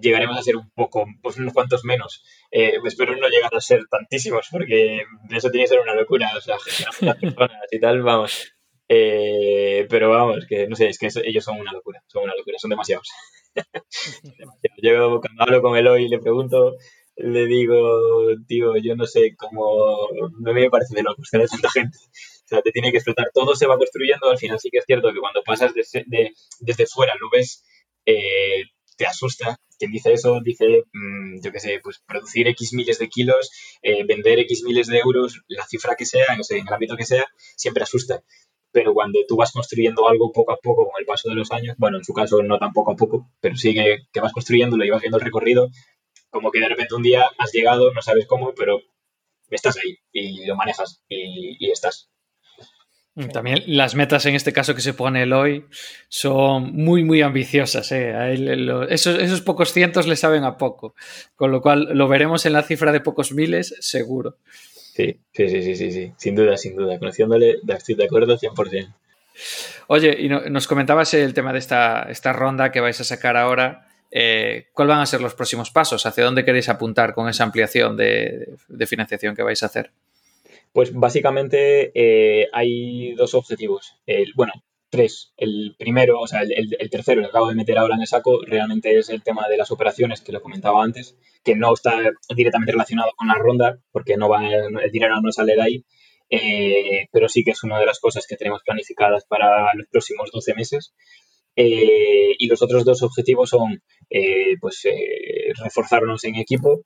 [0.00, 2.22] llegaremos a ser un poco, pues unos cuantos menos.
[2.54, 6.40] Eh, espero no llegar a ser tantísimos, porque eso tiene que ser una locura, o
[6.40, 8.52] sea, gestionar personas y tal, vamos.
[8.88, 12.58] Eh, pero vamos, que no sé, es que ellos son una locura, son una locura,
[12.58, 13.08] son demasiados.
[14.82, 16.76] Yo cuando hablo con Eloy y le pregunto,
[17.16, 20.08] le digo, tío, yo no sé cómo,
[20.40, 21.96] no me parece de loco tener tanta gente.
[21.98, 24.84] O sea, te tiene que explotar, todo se va construyendo, al final sí que es
[24.86, 27.64] cierto que cuando pasas desde fuera lo ves,
[28.06, 28.64] eh,
[29.02, 29.56] te asusta.
[29.78, 33.50] Quien dice eso dice, mm, yo qué sé, pues producir X miles de kilos,
[33.82, 36.96] eh, vender X miles de euros, la cifra que sea, no sé, en el ámbito
[36.96, 37.26] que sea,
[37.56, 38.22] siempre asusta.
[38.70, 41.74] Pero cuando tú vas construyendo algo poco a poco con el paso de los años,
[41.78, 44.90] bueno, en su caso no tan poco a poco, pero sí que, vas construyéndolo y
[44.90, 45.68] vas viendo el recorrido,
[46.30, 48.78] como que de repente un día has llegado, no sabes cómo, pero
[49.50, 52.08] estás ahí y lo manejas y estás.
[53.32, 55.66] También las metas en este caso que se pone el hoy
[56.08, 57.92] son muy, muy ambiciosas.
[57.92, 58.14] ¿eh?
[58.88, 60.94] esos, pocos cientos le saben a poco,
[61.36, 64.36] con lo cual lo veremos en la cifra de pocos miles, seguro.
[64.94, 66.98] Sí, sí, sí, sí, sí, sin duda, sin duda.
[66.98, 68.94] Conociéndole, estoy de acuerdo 100%.
[69.88, 73.88] Oye, y nos comentabas el tema de esta, esta ronda que vais a sacar ahora.
[74.10, 76.06] Eh, ¿Cuáles van a ser los próximos pasos?
[76.06, 79.92] ¿Hacia dónde queréis apuntar con esa ampliación de financiación que vais a hacer?
[80.72, 83.94] Pues básicamente eh, hay dos objetivos.
[84.34, 84.52] bueno,
[84.92, 85.32] tres.
[85.38, 88.98] El primero, o sea, el, tercero, que acabo de meter ahora en el saco, realmente
[88.98, 91.98] es el tema de las operaciones, que lo comentaba antes, que no está
[92.36, 95.84] directamente relacionado con la ronda, porque no va, el dinero no sale de ahí,
[96.28, 100.30] eh, pero sí que es una de las cosas que tenemos planificadas para los próximos
[100.30, 100.94] 12 meses.
[101.56, 103.82] Eh, y los otros dos objetivos son
[104.60, 104.86] pues
[105.62, 106.84] reforzarnos en equipo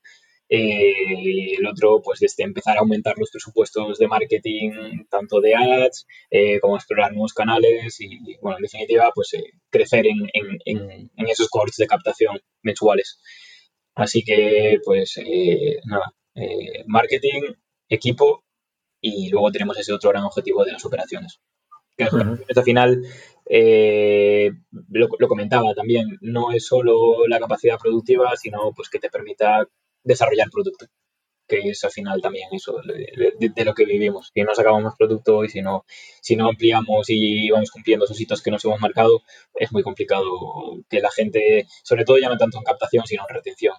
[0.48, 6.06] eh, el otro, pues desde empezar a aumentar los presupuestos de marketing, tanto de ads,
[6.30, 11.28] eh, como explorar nuevos canales y, bueno, en definitiva, pues eh, crecer en, en, en,
[11.28, 13.18] esos cohorts de captación mensuales.
[13.94, 15.18] Así que, pues
[15.86, 16.12] nada,
[16.86, 17.54] marketing,
[17.88, 18.44] equipo
[19.00, 21.40] y luego tenemos ese otro gran objetivo de las operaciones.
[21.96, 23.02] Que al final,
[24.90, 29.66] lo, lo, comentaba también, no es solo la capacidad productiva, sino pues que te permita
[30.06, 30.86] desarrollar producto,
[31.46, 34.30] que es al final también eso de, lo que vivimos.
[34.32, 35.84] Si no sacamos más producto y si no,
[36.20, 39.22] si no ampliamos y vamos cumpliendo esos hitos que nos hemos marcado,
[39.54, 40.24] es muy complicado
[40.88, 43.76] que la gente, sobre todo ya no tanto en captación, sino en retención.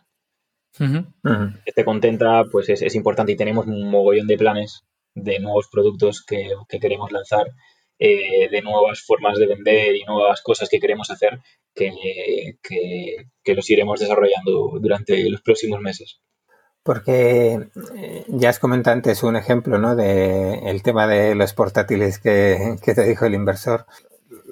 [1.65, 4.83] esté contenta, pues es, importante y tenemos un mogollón de planes
[5.15, 7.47] de nuevos productos que, queremos lanzar,
[7.99, 11.39] eh, de nuevas formas de vender y nuevas cosas que queremos hacer
[11.73, 12.57] que,
[13.43, 16.19] que los iremos desarrollando durante los próximos meses.
[16.87, 17.67] Porque
[17.97, 19.97] eh, ya has comentado antes un ejemplo, ¿no?
[19.97, 23.85] De el tema de los portátiles que, que, te dijo el inversor.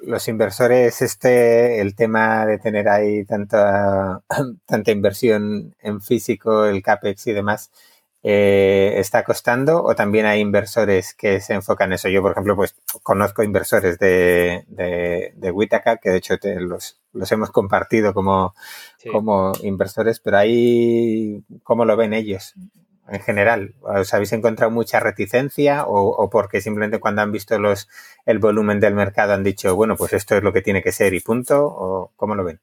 [0.02, 4.22] Los inversores, este, el tema de tener ahí tanta,
[4.66, 7.70] tanta inversión en físico, el CAPEX y demás,
[8.28, 12.08] eh, está costando o también hay inversores que se enfocan en eso.
[12.08, 12.74] Yo, por ejemplo, pues
[13.04, 18.52] conozco inversores de, de, de Witaka, que de hecho los, los hemos compartido como,
[19.12, 22.54] como inversores, pero ahí, ¿cómo lo ven ellos?
[23.08, 27.88] En general, ¿os habéis encontrado mucha reticencia o, o, porque simplemente cuando han visto los,
[28.24, 31.14] el volumen del mercado han dicho, bueno, pues esto es lo que tiene que ser
[31.14, 31.64] y punto?
[31.64, 32.58] ¿O cómo lo ven?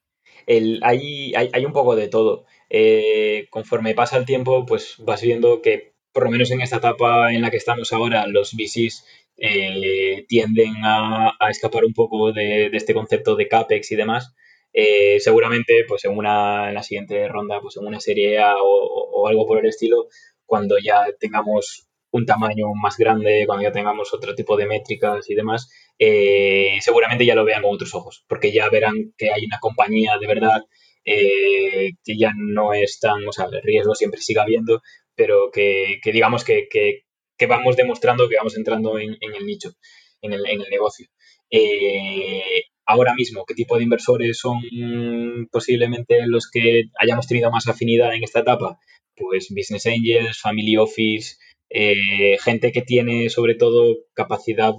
[0.46, 2.44] El, hay, hay, hay un poco de todo.
[2.76, 7.32] Eh, conforme pasa el tiempo, pues vas viendo que por lo menos en esta etapa
[7.32, 9.06] en la que estamos ahora, los VCs
[9.38, 14.34] eh, tienden a, escapar un poco de, este concepto de CAPEX y demás.
[14.74, 19.28] Eh, seguramente, pues en una en la siguiente ronda, pues en una serie A o,
[19.28, 20.08] algo por el estilo,
[20.44, 25.36] cuando ya tengamos un tamaño más grande, cuando ya tengamos otro tipo de métricas y
[25.36, 25.70] demás,
[26.80, 30.28] seguramente ya lo vean con otros ojos, porque ya verán que hay una compañía de
[30.28, 30.64] verdad
[31.06, 34.82] eh, que ya no es tan, o sea, el riesgo siempre sigue habiendo,
[35.16, 36.68] pero que, digamos que,
[37.48, 39.74] vamos demostrando que vamos entrando en, el nicho,
[40.22, 41.08] en el, negocio.
[41.50, 44.62] Eh, ahora mismo, ¿qué tipo de inversores son
[45.52, 48.80] posiblemente los que hayamos tenido más afinidad en esta etapa?
[49.16, 51.36] Pues business angels, family office,
[51.70, 54.74] eh, gente que tiene sobre todo capacidad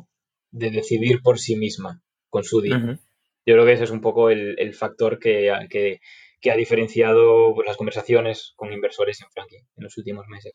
[0.52, 2.98] de decidir por sí misma con su dinero.
[3.46, 8.72] Yo creo que ese es un poco el, factor que, ha diferenciado las conversaciones con
[8.72, 10.52] inversores en Frankie en los últimos meses.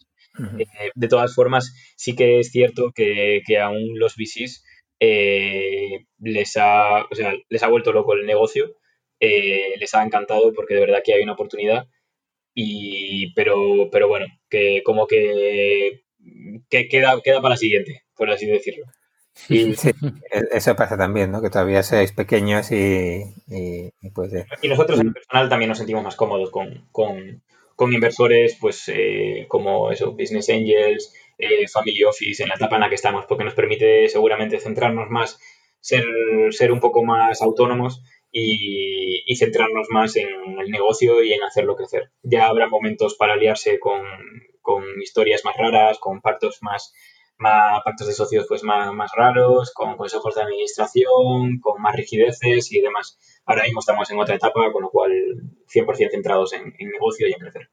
[0.58, 4.64] Eh, de todas formas, sí que es cierto que, aún los VCs
[5.00, 7.06] eh, les, ha,
[7.50, 8.76] les ha vuelto loco el negocio,
[9.20, 11.88] eh, les ha encantado porque de verdad que hay una oportunidad.
[12.56, 16.02] Y, pero, pero bueno, que como que,
[16.70, 18.86] que queda, queda para la siguiente, por así decirlo.
[19.48, 19.90] Y, sí,
[20.32, 21.42] e-, eso pasa también, ¿no?
[21.42, 23.94] Que todavía seáis pequeños y, y,
[24.62, 27.42] Y nosotros en personal también nos sentimos más cómodos con, con,
[27.76, 32.82] con inversores, pues eh, como eso, Business Angels, eh, Family Office, en la etapa en
[32.82, 35.40] la que estamos, porque nos permite seguramente centrarnos más,
[35.80, 36.04] ser,
[36.52, 40.28] ser un poco más autónomos y, y, centrarnos más en
[40.60, 42.12] el negocio y en hacerlo crecer.
[42.22, 44.02] Ya habrá momentos para aliarse con,
[44.62, 46.94] con historias más raras, con pactos más
[47.40, 52.72] más pactos de socios pues más, más raros, con consejos de administración, con más rigideces
[52.72, 53.18] y demás.
[53.46, 55.12] Ahora mismo estamos en otra etapa, con lo cual
[55.74, 57.70] 100% centrados en, en negocio y en crecer.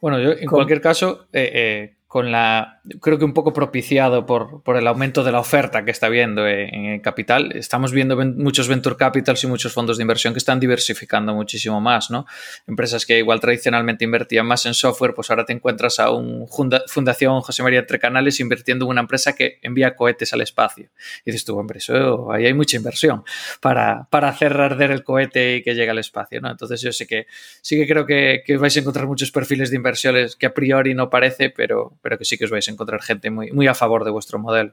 [0.00, 4.62] Bueno, yo en cualquier caso, eh, eh, con la, creo que un poco propiciado por,
[4.62, 7.52] por, el aumento de la oferta que está viendo en el capital.
[7.54, 12.10] Estamos viendo muchos venture capitals y muchos fondos de inversión que están diversificando muchísimo más,
[12.10, 12.26] ¿no?
[12.66, 16.46] Empresas que igual tradicionalmente invertían más en software, pues ahora te encuentras a un
[16.86, 20.90] Fundación José María Entre Canales invirtiendo en una empresa que envía cohetes al espacio.
[21.24, 23.22] Y dices tú, hombre, eso, ahí hay mucha inversión
[23.60, 26.50] para, para hacer arder el cohete y que llegue al espacio, ¿no?
[26.50, 27.26] Entonces yo sé que
[27.62, 30.94] sí que creo que, que vais a encontrar muchos perfiles de inversiones que a priori
[30.94, 33.74] no parece, pero pero que sí que os vais a encontrar gente muy, muy a
[33.74, 34.72] favor de vuestro modelo.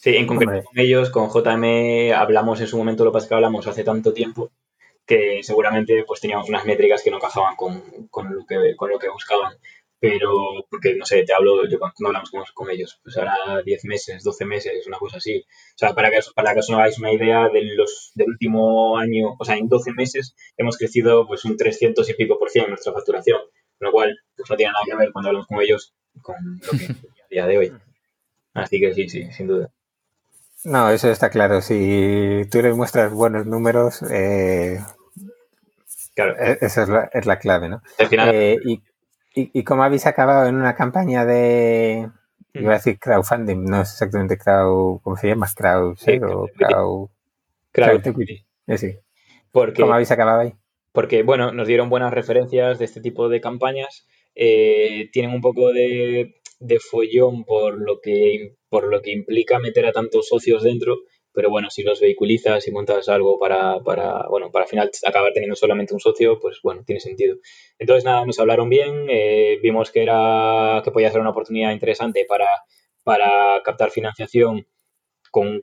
[0.00, 3.28] Sí, en concreto con ellos, con JM, hablamos en su momento, lo que pasa es
[3.28, 4.50] que hablamos hace tanto tiempo
[5.06, 7.82] que seguramente pues teníamos unas métricas que no encajaban con,
[8.30, 9.56] lo, que, con lo que buscaban.
[9.98, 10.30] Pero,
[10.68, 14.44] porque no sé, te hablo, yo cuando hablamos con, ellos, pues ahora 10 meses, 12
[14.44, 15.38] meses, una cosa así.
[15.38, 19.36] O sea, para que, para que os hagáis una idea, de los, del último año,
[19.38, 22.70] o sea, en 12 meses hemos crecido pues un 300 y pico por cien en
[22.70, 23.40] nuestra facturación,
[23.78, 26.36] lo cual pues, no tiene nada que ver cuando hablamos con ellos con
[26.72, 26.86] lo que
[27.22, 27.72] a día de hoy.
[28.54, 29.70] Así que sí, sí, sin duda.
[30.64, 31.60] No, eso está claro.
[31.60, 34.80] Si tú les muestras buenos números, eh,
[36.14, 36.34] claro.
[36.38, 37.82] E-, esa es la, es la clave, ¿no?
[37.98, 38.82] Eh, y,
[39.34, 42.08] y, cómo habéis acabado en una campaña de,
[42.60, 45.46] iba a decir crowdfunding, no es exactamente crowd, ¿cómo se llama?
[45.54, 46.18] Crowd, ¿sí?
[46.22, 47.08] O crowd,
[47.72, 48.00] crowd.
[48.66, 48.98] Eh, sí.
[49.52, 50.54] Porque, ¿Cómo habéis acabado ahí?
[50.92, 54.06] Porque, bueno, nos dieron buenas referencias de este tipo de campañas
[54.36, 56.34] eh, tienen un poco de,
[56.78, 60.98] follón por lo, que, por lo que implica meter a tantos socios dentro,
[61.32, 65.32] pero bueno, si los vehiculizas y montas algo para, para, bueno, para al final acabar
[65.32, 67.36] teniendo solamente un socio, pues bueno, tiene sentido.
[67.78, 72.26] Entonces nada, nos hablaron bien, eh, vimos que era que podía ser una oportunidad interesante
[72.28, 72.48] para,
[73.04, 74.66] para captar financiación
[75.36, 75.60] con,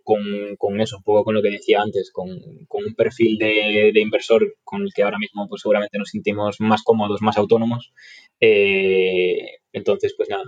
[0.57, 4.83] con, eso, un poco con lo que decía antes, con, un perfil de, inversor con
[4.83, 7.91] el que ahora mismo pues seguramente nos sentimos más cómodos, más autónomos.
[8.39, 10.43] Eh, entonces, pues nada,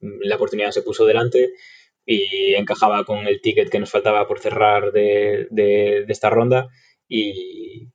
[0.00, 1.52] la oportunidad se puso delante
[2.04, 6.70] y encajaba con el ticket que nos faltaba por cerrar de, de, esta ronda
[7.06, 7.88] y,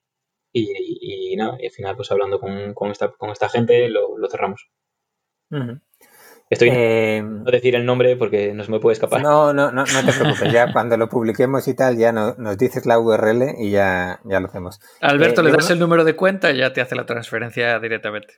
[0.53, 4.30] y, nada, y al final pues hablando con, con, esta, con esta gente lo, lo
[4.30, 4.69] cerramos.
[6.48, 9.22] Estoy eh, no decir el nombre porque no se me puede escapar.
[9.22, 10.54] No, no, no, no te preocupes.
[10.54, 14.48] Ya cuando lo publiquemos y tal, ya nos dices la URL y ya, ya lo
[14.48, 14.80] hacemos.
[15.02, 18.36] Alberto, eh, le das el número de cuenta y ya te hace la transferencia directamente.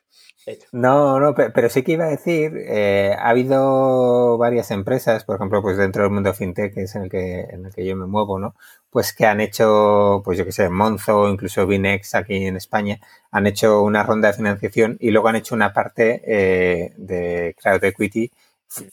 [0.71, 5.61] No, no, pero, sí que iba a decir, eh, ha habido varias empresas, por ejemplo,
[5.61, 8.05] pues dentro del mundo fintech, que es en el que, en el que yo me
[8.05, 8.55] muevo, ¿no?
[8.89, 12.99] Pues que han hecho, pues yo que sé, Monzo, incluso Binex aquí en España,
[13.31, 17.83] han hecho una ronda de financiación y luego han hecho una parte eh, de crowd
[17.83, 18.31] equity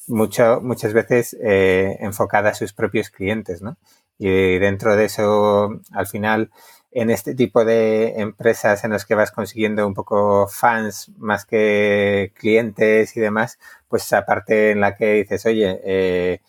[0.08, 3.76] mucho, muchas veces eh, enfocada a sus propios clientes, ¿no?
[4.18, 6.50] Y dentro de eso, al final,
[6.92, 12.32] en este tipo de empresas en las que vas consiguiendo un poco fans más que
[12.36, 16.40] clientes y demás, pues aparte en la que dices, oye, eh,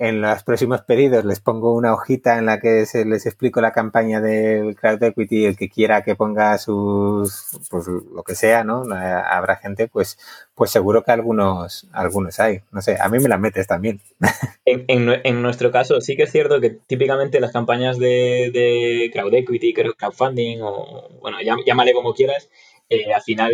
[0.00, 3.72] en los próximos pedidos les pongo una hojita en la que se les explico la
[3.72, 8.82] campaña del crowd equity, el que quiera que ponga sus, pues lo que sea, ¿no?
[8.90, 10.18] Habrá gente, pues,
[10.54, 12.60] pues seguro que algunos, algunos hay.
[12.72, 14.00] No sé, a mí me las metes también.
[14.64, 20.60] En, nuestro caso, sí que es cierto que típicamente las campañas de, crowd equity, crowdfunding,
[20.62, 22.48] o bueno, llámale como quieras,
[22.88, 23.52] eh, al final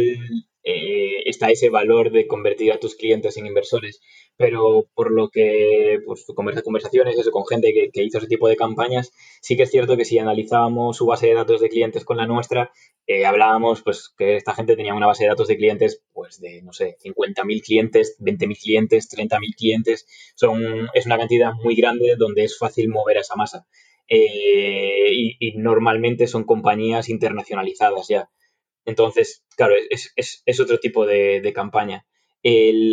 [0.67, 4.01] eh, está ese valor de convertir a tus clientes en inversores
[4.37, 9.13] pero por lo que, pues, conversaciones, eso, con gente que, hizo ese tipo de campañas,
[9.41, 12.27] sí que es cierto que si analizábamos su base de datos de clientes con la
[12.27, 12.71] nuestra,
[13.07, 16.63] eh, hablábamos, pues, que esta gente tenía una base de datos de clientes, pues, de,
[16.63, 22.45] no sé, 50.000 clientes, 20.000 clientes, 30.000 clientes, son, es una cantidad muy grande donde
[22.45, 23.67] es fácil mover a esa masa.
[24.09, 25.11] Eh,
[25.41, 28.31] y, normalmente son compañías internacionalizadas ya.
[28.87, 32.07] Entonces, claro, es, es, es otro tipo de, de campaña.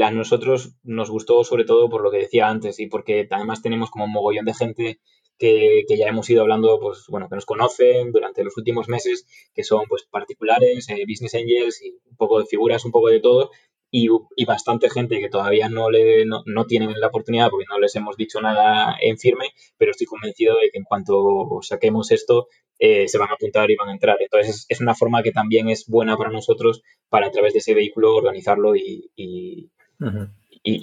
[0.02, 3.92] A nosotros nos gustó sobre todo por lo que decía antes y porque además tenemos
[3.92, 5.00] como un mogollón de gente
[5.38, 9.64] que, ya hemos ido hablando, pues bueno, que nos conocen durante los últimos meses, que
[9.64, 13.52] son pues particulares, eh, business angels y un poco de figuras, un poco de todo,
[13.96, 18.18] y, bastante gente que todavía no, le, no, tienen la oportunidad porque no les hemos
[18.18, 22.48] dicho nada en firme, pero estoy convencido de que en cuanto saquemos esto
[22.80, 24.18] eh, se van a apuntar y van a entrar.
[24.20, 27.76] Entonces es, una forma que también es buena para nosotros para a través de ese
[27.76, 29.70] vehículo organizarlo y, y,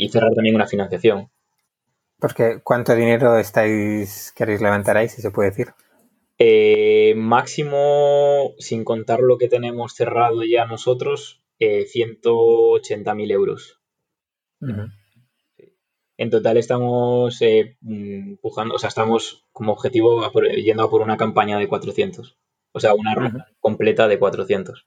[0.08, 1.30] cerrar también una financiación.
[2.20, 5.74] Porque ¿cuánto dinero estáis queréis levantar ahí, si se puede decir?
[6.38, 13.80] Eh, máximo, sin contar lo que tenemos cerrado ya nosotros, eh, 180.000 euros.
[16.16, 20.22] En total estamos eh, empujando, o sea, estamos como objetivo
[20.56, 22.38] yendo a por una campaña de 400.
[22.72, 24.86] O sea, una ronda completa de 400.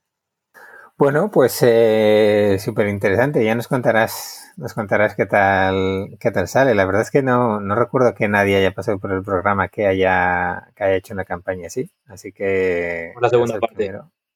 [0.98, 3.44] Bueno, pues eh, súper interesante.
[3.44, 6.76] Ya nos contarás, nos contarás qué tal, qué tal sale.
[6.76, 9.88] La verdad es que no, no recuerdo que nadie haya pasado por el programa que
[9.88, 11.90] haya, que haya hecho una campaña así.
[12.06, 13.12] Así que.
[13.20, 13.92] la segunda parte.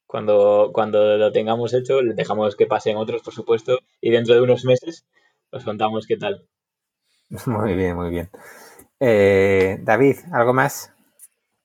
[0.08, 4.64] Cuando, cuando lo tengamos hecho, dejamos que pasen otros, por supuesto, y dentro de unos
[4.64, 5.04] meses
[5.50, 6.46] os contamos qué tal.
[7.46, 8.30] Muy bien, muy bien.
[9.00, 10.94] Eh, David, ¿algo más?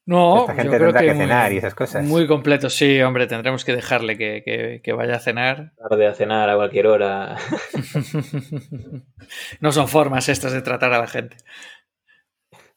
[0.05, 2.03] No, Esta gente tendrá que, cenar y esas cosas.
[2.03, 5.71] Muy completo, sí, hombre, tendremos que dejarle que, que, vaya a cenar.
[5.77, 7.37] Tarde a cenar a cualquier hora.
[9.61, 11.37] no son formas estas de tratar a la gente.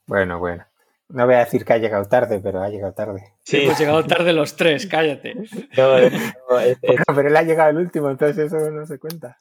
[0.07, 0.65] Bueno, bueno.
[1.09, 3.23] No voy a decir que ha llegado tarde, pero ha llegado tarde.
[3.45, 5.35] Sí, hemos llegado tarde los tres, cállate.
[5.77, 9.39] pero él ha llegado el último, entonces eso no se cuenta.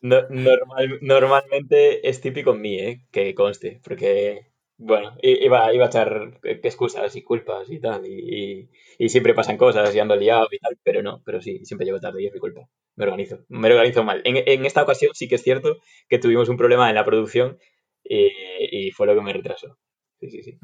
[1.02, 3.02] normalmente es típico en mí, ¿eh?
[3.12, 8.70] que conste, porque, bueno, iba, iba a echar excusas y culpas y tal, y,
[9.10, 12.22] siempre pasan cosas y ando liado y tal, pero no, pero sí, siempre llego tarde
[12.22, 12.70] y es mi culpa.
[12.96, 14.22] Me organizo, me organizo mal.
[14.24, 17.58] En, esta ocasión sí que es cierto que tuvimos un problema en la producción
[18.04, 19.80] y, fue lo que me retrasó.
[20.20, 20.60] Sí, sí, sí.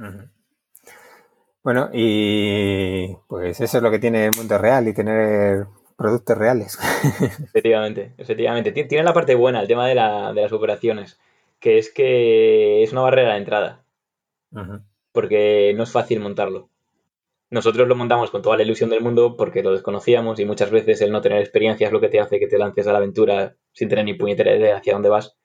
[1.64, 6.80] Bueno, y pues eso es lo que tiene el mundo real y tener productos reales.
[7.44, 8.72] Efectivamente, efectivamente.
[8.72, 11.20] Tiene la parte buena el tema de, las operaciones,
[11.60, 13.84] que es que es una barrera de entrada.
[15.12, 16.70] Porque no es fácil montarlo.
[17.52, 21.02] Nosotros lo montamos con toda la ilusión del mundo porque lo desconocíamos y muchas veces
[21.02, 23.56] el no tener experiencia es lo que te hace que te lances a la aventura
[23.74, 25.38] sin tener ni puñetera idea hacia dónde vas.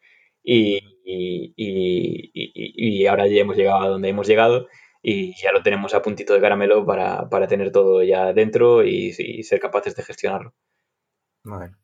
[0.42, 4.68] Y, y ahora ya hemos llegado a donde hemos llegado
[5.08, 9.12] y ya lo tenemos a puntito de caramelo para, tener todo ya dentro y,
[9.44, 10.52] ser capaces de gestionarlo.
[11.44, 11.76] Bueno.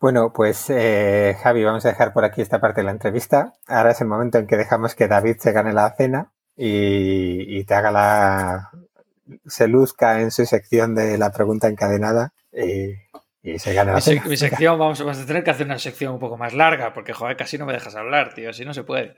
[0.00, 3.52] Bueno, pues eh, Javi, vamos a dejar por aquí esta parte de la entrevista.
[3.66, 7.74] Ahora es el momento en que dejamos que David se gane la cena y, te
[7.74, 8.70] haga la...
[9.44, 14.22] se luzca en su sección de la pregunta encadenada y, se gane la cena.
[14.24, 17.36] Mi sección, vamos, a tener que hacer una sección un poco más larga porque, joder,
[17.36, 19.16] casi no me dejas hablar, tío, así no se puede.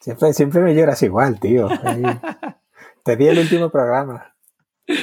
[0.00, 1.68] Siempre, siempre me lloras igual, tío.
[3.04, 4.34] te di el último programa.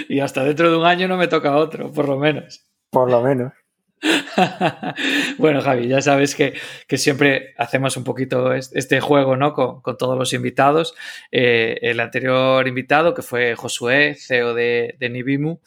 [0.10, 2.66] Y hasta dentro de un año no me toca otro, por lo menos.
[2.90, 3.54] Por lo menos.
[5.38, 6.54] bueno, Javi, ya sabes que,
[6.98, 9.54] siempre hacemos un poquito este juego ¿no?
[9.54, 10.96] con, todos los invitados.
[11.32, 15.60] Eh, el anterior invitado, que fue Josué, CEO de, de Nibimu,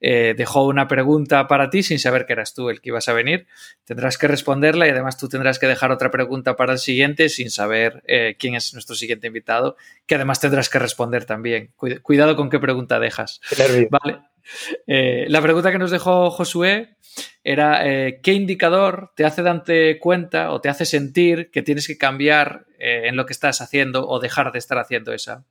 [0.00, 3.12] eh, dejó una pregunta para ti sin saber que eras tú el que ibas a
[3.12, 3.46] venir.
[3.84, 7.50] Tendrás que responderla y además tú tendrás que dejar otra pregunta para el siguiente sin
[7.50, 9.76] saber eh, quién es nuestro siguiente invitado,
[10.06, 11.72] que además tendrás que responder también.
[12.02, 13.40] Cuidado con qué pregunta dejas.
[13.90, 14.20] Vale.
[14.86, 16.96] Eh, la pregunta que nos dejó Josué
[17.42, 17.82] era
[18.22, 23.16] ¿qué indicador te hace darte cuenta o te hace sentir que tienes que cambiar en
[23.16, 25.44] lo que estás haciendo o dejar de estar haciendo esa?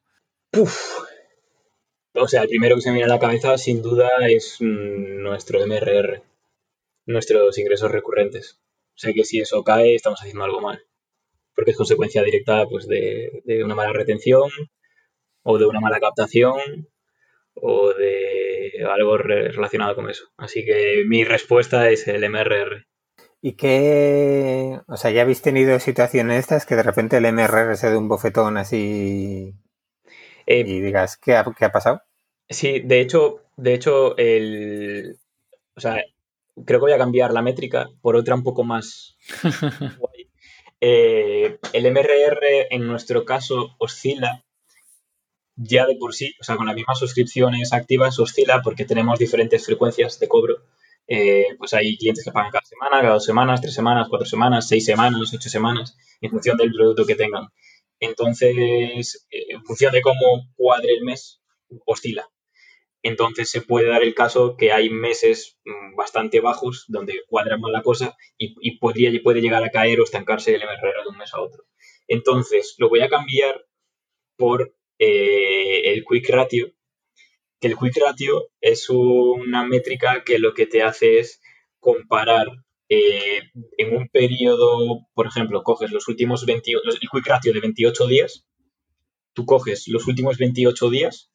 [2.19, 5.21] O sea, el primero que se me viene a la cabeza, sin duda, es mm,
[5.21, 6.23] nuestro MRR,
[7.05, 8.59] nuestros ingresos recurrentes.
[8.95, 10.83] O sea que si eso cae, estamos haciendo algo mal.
[11.55, 14.49] Porque es consecuencia directa pues, de, una mala retención,
[15.43, 16.89] o de una mala captación,
[17.53, 20.25] o de algo relacionado con eso.
[20.37, 22.85] Así que mi respuesta es el MRR.
[23.41, 24.79] ¿Y qué?
[24.87, 28.07] O sea, ¿ya habéis tenido situaciones estas que de repente el MRR se dé un
[28.07, 29.53] bofetón así
[30.47, 32.01] eh, y digas, ¿qué ¿qué ha pasado?
[32.49, 35.17] Sí, de hecho, de hecho, el.
[35.75, 36.03] O sea,
[36.65, 39.15] creo que voy a cambiar la métrica por otra un poco más
[39.99, 40.29] guay.
[40.79, 44.43] Eh, el MRR en nuestro caso oscila
[45.57, 49.65] ya de por sí, o sea, con las mismas suscripciones activas oscila porque tenemos diferentes
[49.65, 50.57] frecuencias de cobro.
[51.07, 54.67] Eh, pues hay clientes que pagan cada semana, cada dos semanas, tres semanas, cuatro semanas,
[54.67, 57.47] seis semanas, ocho semanas, en función del producto que tengan.
[57.99, 61.41] Entonces, eh, en función de cómo cuadre el mes,
[61.85, 62.29] oscila.
[63.07, 67.71] Entonces se puede dar el caso que hay meses mm, bastante bajos donde cuadra mal
[67.71, 71.33] la cosa y, podría, puede llegar a caer o estancarse el MRR de un mes
[71.33, 71.63] a otro.
[72.09, 73.65] Entonces lo voy a cambiar
[74.35, 76.73] por eh, el Quick Ratio,
[77.61, 81.41] que el Quick Ratio es una métrica que lo que te hace es
[81.79, 82.47] comparar
[82.89, 83.41] eh,
[83.77, 88.45] en un periodo, por ejemplo, coges los últimos 28, el Quick Ratio de 28 días,
[89.31, 91.31] tú coges los últimos 28 días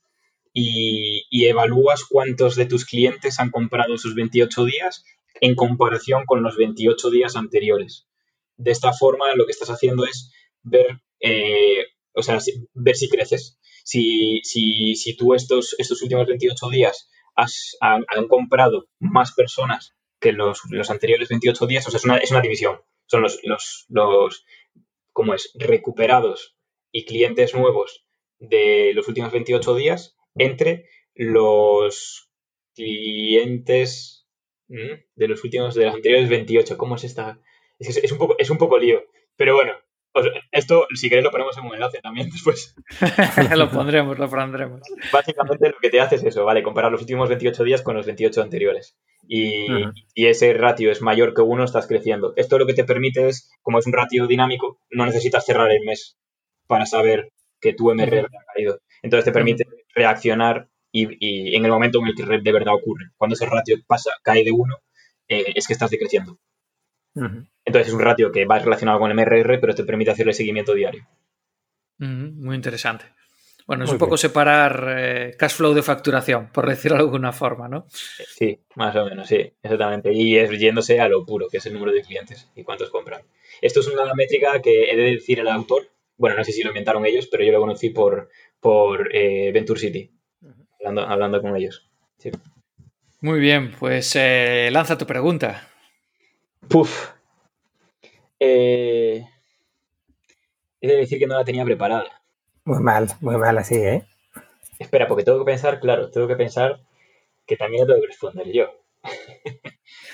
[0.55, 5.05] y, evalúas cuántos de tus clientes han comprado esos 28 días
[5.41, 8.07] en comparación con los 28 días anteriores.
[8.57, 10.33] De esta forma, lo que estás haciendo es
[10.63, 12.39] ver, eh, o sea,
[12.75, 13.59] ver si creces.
[13.85, 20.33] Si, si, si tú estos, estos últimos 28 días has, han, comprado más personas que
[20.33, 22.81] los, los, anteriores 28 días, o sea, es una, es una división.
[23.07, 24.45] Son los, los, los,
[25.13, 25.51] ¿cómo es?
[25.55, 26.57] Recuperados
[26.93, 28.05] y clientes nuevos
[28.39, 32.31] de los últimos 28 días entre los
[32.75, 34.27] clientes
[34.69, 36.79] de los últimos, de los anteriores 28.
[36.79, 37.39] ¿Cómo es esta?
[37.79, 39.03] Es, un, poco, es un poco lío.
[39.37, 39.73] Pero bueno,
[40.51, 42.75] esto, si queréis, lo ponemos en un enlace también después.
[43.57, 44.81] lo pondremos, lo pondremos.
[45.13, 46.63] Básicamente lo que te hace es eso, ¿vale?
[46.63, 48.97] Comparar los últimos 28 días con los 28 anteriores.
[49.29, 49.67] Y,
[50.15, 52.35] y, ese ratio es mayor que uno, estás creciendo.
[52.37, 55.85] Esto lo que te permite es, como es un ratio dinámico, no necesitas cerrar el
[55.85, 56.19] mes
[56.67, 58.81] para saber que tu MRR ha caído.
[59.03, 59.65] Entonces te permite
[59.95, 63.07] reaccionar y, en el momento en el que de verdad ocurre.
[63.17, 64.77] Cuando ese ratio pasa, cae de uno,
[65.29, 66.39] eh, es que estás decreciendo.
[67.15, 70.75] Entonces es un ratio que va relacionado con el MRR, pero te permite hacerle seguimiento
[70.75, 71.07] diario.
[71.99, 73.05] Muy interesante.
[73.67, 77.69] Bueno, es un poco separar eh, cash flow de facturación, por decirlo de alguna forma,
[77.69, 77.87] ¿no?
[77.89, 80.13] Sí, más o menos, sí, exactamente.
[80.13, 83.23] Y es yéndose a lo puro, que es el número de clientes y cuántos compran.
[83.61, 86.71] Esto es una métrica que he de decir el autor, bueno, no sé si lo
[86.71, 88.31] inventaron ellos, pero yo lo conocí por,
[88.63, 90.09] por eh, Venture City,
[90.85, 91.91] hablando, con ellos.
[93.21, 95.69] Muy bien, pues eh, lanza tu pregunta.
[96.69, 97.11] Puf.
[98.39, 99.27] Eh,
[100.81, 102.23] he de decir que no la tenía preparada.
[102.65, 104.07] Muy mal, muy mal así, ¿eh?
[104.79, 106.81] Espera, porque tengo que pensar, claro, tengo que pensar
[107.45, 108.67] que también tengo que responder yo.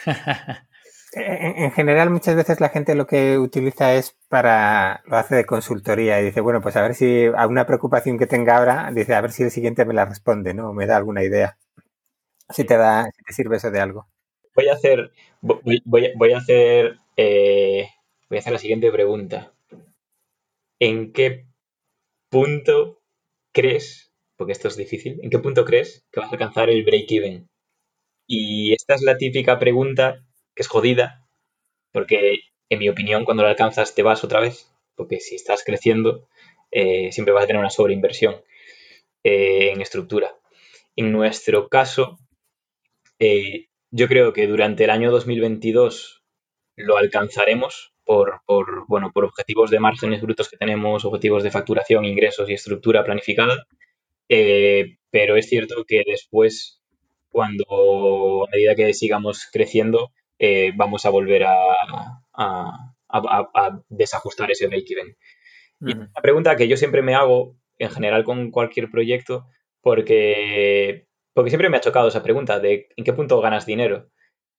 [1.13, 6.21] En, general, muchas veces la gente lo que utiliza es para, lo hace de consultoría
[6.21, 9.21] y dice, bueno, pues a ver si a una preocupación que tenga ahora, dice, a
[9.23, 10.75] ver si el siguiente me la responde, ¿no?
[10.75, 11.57] me da alguna idea.
[12.51, 14.07] Si te da, sirve eso de algo.
[14.55, 17.89] Voy a hacer, voy, voy, a hacer, eh,
[18.29, 19.53] voy a hacer la siguiente pregunta.
[20.79, 21.47] ¿En qué
[22.31, 23.01] punto
[23.53, 27.49] crees, porque esto es difícil, ¿en qué punto crees que vas a alcanzar el break-even?
[28.27, 30.28] Y esta es la típica pregunta
[30.59, 31.25] que es jodida,
[31.93, 36.27] porque en mi opinión cuando lo alcanzas te vas otra vez, porque si estás creciendo
[36.73, 38.43] eh, siempre vas a tener una sobreinversión
[39.23, 40.35] eh, en estructura.
[40.97, 42.19] En nuestro caso,
[43.21, 46.25] eh, yo creo que durante el año 2022
[46.75, 48.41] lo alcanzaremos por,
[48.89, 53.65] bueno, por objetivos de márgenes brutos que tenemos, objetivos de facturación, ingresos y estructura planificada.
[54.29, 56.83] pero es cierto que después,
[57.31, 60.11] cuando a medida que sigamos creciendo,
[60.77, 61.55] vamos a volver a,
[63.09, 65.17] a, desajustar ese break-even.
[65.81, 69.47] Y una pregunta que yo siempre me hago, en general con cualquier proyecto,
[69.81, 74.11] porque, porque siempre me ha chocado esa pregunta de en qué punto ganas dinero.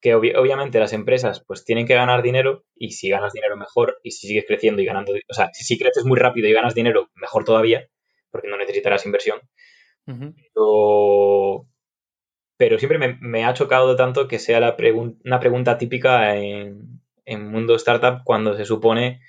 [0.01, 4.11] Que obviamente las empresas pues tienen que ganar dinero y si ganas dinero mejor y
[4.11, 7.43] si sigues creciendo y ganando, o sea, si, creces muy rápido y ganas dinero, mejor
[7.43, 7.89] todavía,
[8.31, 9.41] porque no necesitarás inversión.
[10.05, 11.67] pero,
[12.59, 14.75] pero, siempre me, ha chocado tanto que sea la
[15.23, 19.21] una pregunta típica en, mundo startup cuando se supone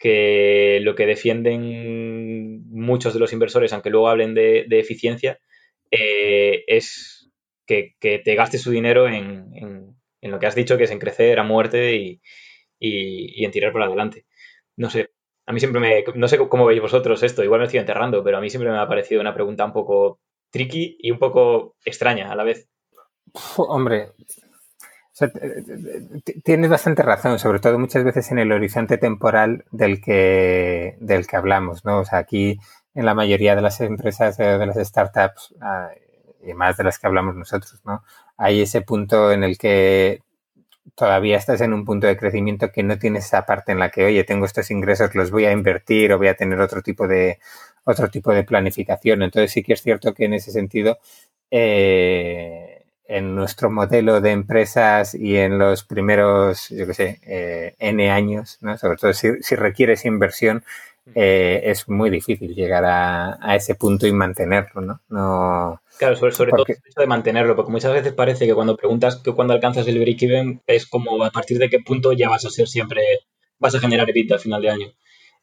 [0.00, 5.38] que lo que defienden muchos de los inversores, aunque luego hablen de, eficiencia,
[5.92, 7.30] eh, es
[7.66, 11.44] que, te gastes su dinero en, lo que has dicho, que es en crecer a
[11.44, 12.20] muerte y,
[12.80, 14.26] en tirar por adelante.
[14.74, 15.10] No sé,
[15.46, 16.04] a mí siempre me...
[16.16, 18.78] No sé cómo veis vosotros esto, igual me estoy enterrando, pero a mí siempre me
[18.78, 20.20] ha parecido una pregunta un poco
[20.50, 22.68] tricky y un poco extraña a la vez.
[23.56, 24.12] Hombre,
[26.44, 31.36] tienes bastante razón, sobre todo muchas veces en el horizonte temporal del que, del que
[31.36, 32.00] hablamos, ¿no?
[32.00, 32.58] O sea, aquí
[32.94, 35.90] en la mayoría de las empresas, eh, de las startups, ah,
[36.42, 38.02] y más de las que hablamos nosotros, ¿no?
[38.36, 40.22] Hay ese punto en el que
[40.94, 44.04] todavía estás en un punto de crecimiento que no tienes esa parte en la que,
[44.04, 47.38] oye, tengo estos ingresos, los voy a invertir o voy a tener otro tipo de,
[47.84, 49.22] otro tipo de planificación.
[49.22, 50.98] Entonces sí que es cierto que en ese sentido,
[51.50, 58.10] eh, en nuestro modelo de empresas y en los primeros, yo qué sé, eh, N
[58.10, 58.76] años, ¿no?
[58.78, 60.64] sobre todo si, si requieres inversión,
[61.14, 65.00] eh, es muy difícil llegar a, a, ese punto y mantenerlo, ¿no?
[65.08, 68.76] no claro, sobre, sobre todo el hecho de mantenerlo, porque muchas veces parece que cuando
[68.76, 72.44] preguntas que cuando alcanzas el break-even es como a partir de qué punto ya vas
[72.44, 73.02] a ser siempre,
[73.58, 74.92] vas a generar EBITDA al final de año.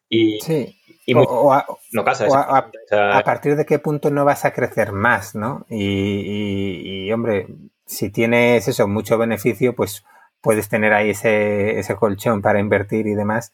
[0.10, 0.80] Y, sí.
[1.06, 5.66] Y no casa a, partir de qué punto no vas a crecer más, ¿no?
[5.70, 7.48] Y, hombre,
[7.86, 10.06] si tienes eso, mucho beneficio, pues
[10.40, 13.52] puedes tener ahí ese, ese colchón para invertir y demás.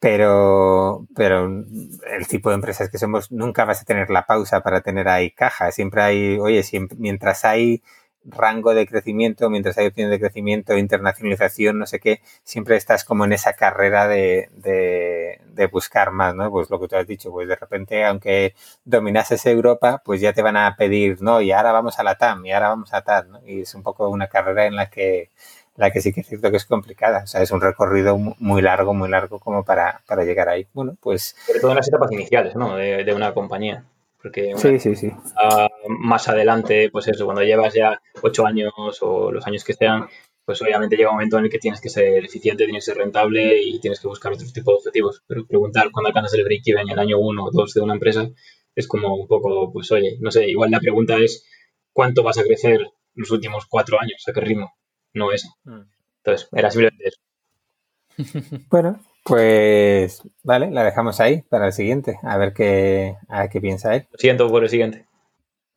[0.00, 4.80] Pero, pero el tipo de empresas que somos, nunca vas a tener la pausa para
[4.80, 5.70] tener ahí caja.
[5.72, 7.82] Siempre hay, oye, siempre, mientras hay
[8.24, 13.24] rango de crecimiento, mientras hay opción de crecimiento, internacionalización, no sé qué, siempre estás como
[13.24, 16.50] en esa carrera de, de, buscar más, ¿no?
[16.50, 20.42] Pues lo que tú has dicho, pues de repente, aunque dominases Europa, pues ya te
[20.42, 23.30] van a pedir, no, y ahora vamos a la TAM, y ahora vamos a TAM,
[23.30, 23.40] ¿no?
[23.46, 25.30] Y es un poco una carrera en la que,
[25.76, 28.62] la que sí que es cierto que es complicada, o sea, es un recorrido muy
[28.62, 30.66] largo, muy largo como para, para llegar ahí.
[30.72, 31.36] Bueno, pues...
[31.46, 32.76] Sobre todo en las etapas iniciales, ¿no?
[32.76, 33.84] De, de una compañía.
[34.22, 35.10] Porque sí, sí, sí.
[35.88, 40.08] más adelante, pues eso, cuando llevas ya ocho años o los años que sean,
[40.44, 43.02] pues obviamente llega un momento en el que tienes que ser eficiente, tienes que ser
[43.02, 45.22] rentable y tienes que buscar otro tipo de objetivos.
[45.26, 48.28] Pero preguntar cuándo alcanzas el break-even en el año uno o dos de una empresa
[48.74, 51.46] es como un poco, pues oye, no sé, igual la pregunta es
[51.92, 54.72] cuánto vas a crecer los últimos cuatro años, a qué ritmo,
[55.14, 55.48] no eso.
[55.64, 55.80] Mm.
[56.18, 57.20] Entonces, era simplemente eso.
[58.68, 63.94] Bueno, pues vale, la dejamos ahí para el siguiente, a ver qué, a qué piensa
[63.94, 64.06] él.
[64.10, 65.06] Lo siento por el siguiente.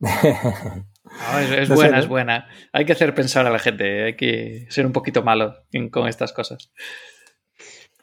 [0.00, 2.48] es, buena, es buena.
[2.72, 5.54] Hay que hacer pensar a la gente, hay que ser un poquito malo
[5.90, 6.70] con estas cosas.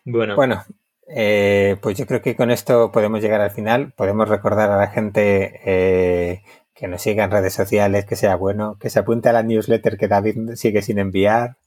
[0.06, 0.64] Bueno, bueno
[1.14, 3.92] eh, pues yo creo que con esto podemos llegar al final.
[3.96, 6.44] Podemos recordar a la gente eh,
[6.82, 10.00] que nos siga en redes sociales, que sea bueno, que se apunte a la newsletter
[10.00, 11.58] que David sigue sin enviar.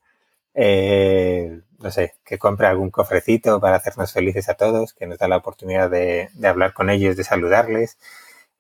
[0.54, 5.28] Eh, no sé, que compre algún cofrecito para hacernos felices a todos, que nos da
[5.28, 7.96] la oportunidad de, de hablar con ellos, de saludarles.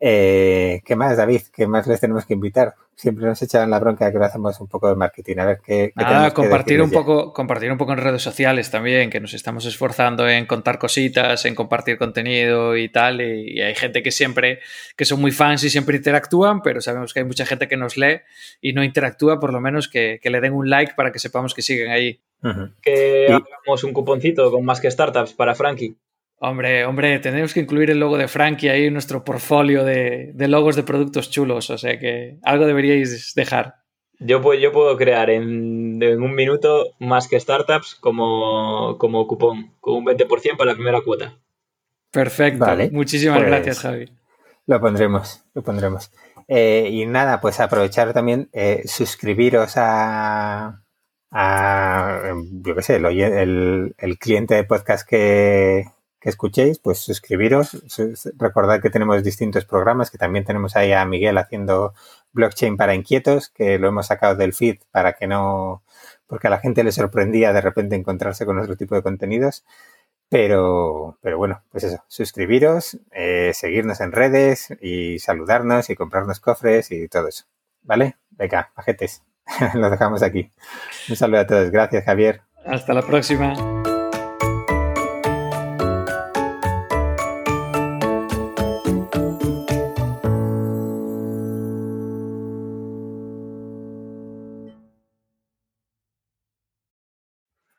[0.00, 1.42] Eh, ¿Qué más, David?
[1.52, 2.74] ¿Qué más les tenemos que invitar?
[2.96, 5.38] Siempre nos echaban la bronca que lo hacemos un poco de marketing.
[5.38, 5.92] A ver qué.
[5.96, 10.28] qué compartir un poco, compartir un poco en redes sociales también, que nos estamos esforzando
[10.28, 13.20] en contar cositas, en compartir contenido y tal.
[13.20, 14.60] Y, hay gente que siempre,
[14.96, 17.96] que son muy fans y siempre interactúan, pero sabemos que hay mucha gente que nos
[17.96, 18.20] lee
[18.60, 21.62] y no interactúa, por lo menos que, le den un like para que sepamos que
[21.62, 22.20] siguen ahí.
[22.82, 25.96] Que hagamos un cuponcito con más que startups para Frankie.
[26.38, 30.76] Hombre, hombre, tenemos que incluir el logo de Frankie ahí en nuestro portfolio de, logos
[30.76, 33.76] de productos chulos, o sea que algo deberíais dejar.
[34.18, 39.94] Yo, puedo, yo puedo crear en, un minuto más que startups como, como cupón, con
[39.94, 41.38] un 20% para la primera cuota.
[42.10, 42.66] Perfecto.
[42.92, 44.10] Muchísimas pues gracias, Javi.
[44.66, 46.10] Lo pondremos, lo pondremos.
[46.48, 50.82] Eh, y nada, pues aprovechar también, eh, suscribiros a,
[51.30, 55.84] a, yo qué sé, el, el, cliente de podcast que,
[56.24, 57.76] que, escuchéis, pues suscribiros.
[58.38, 61.92] Recordad que tenemos distintos programas, que también tenemos ahí a Miguel haciendo
[62.32, 65.82] blockchain para inquietos, que lo hemos sacado del feed para que no,
[66.26, 69.64] porque a la gente le sorprendía de repente encontrarse con otro tipo de contenidos.
[70.30, 76.90] Pero, pero bueno, pues eso, suscribiros, eh, seguirnos en redes y saludarnos y comprarnos cofres
[76.90, 77.44] y todo eso.
[77.82, 78.16] ¿Vale?
[78.30, 79.22] Venga, pajetes.
[79.74, 80.50] Lo dejamos aquí.
[81.08, 81.70] Un saludo a todos.
[81.70, 82.40] Gracias, Javier.
[82.64, 83.73] Hasta la próxima.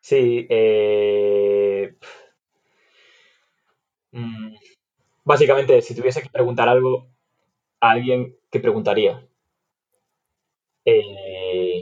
[0.06, 1.95] Sí, eh...
[4.11, 4.53] Mm,
[5.23, 7.07] básicamente, si tuviese que preguntar algo
[7.82, 9.26] a alguien, ¿qué preguntaría?
[10.86, 11.82] Eh,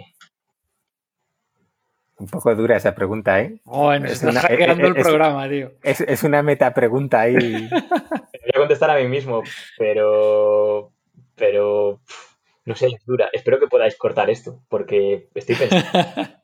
[2.15, 3.59] un poco dura esa pregunta, ¿eh?
[3.65, 5.73] Bueno, es está hackeando el programa, tío.
[5.83, 7.35] Es, una meta pregunta ahí.
[7.67, 9.43] Voy a contestar a mí mismo,
[9.77, 10.93] pero.
[11.35, 11.99] Pero.
[12.63, 13.29] No sé, es dura.
[13.33, 15.89] Espero que podáis cortar esto, porque estoy pensando.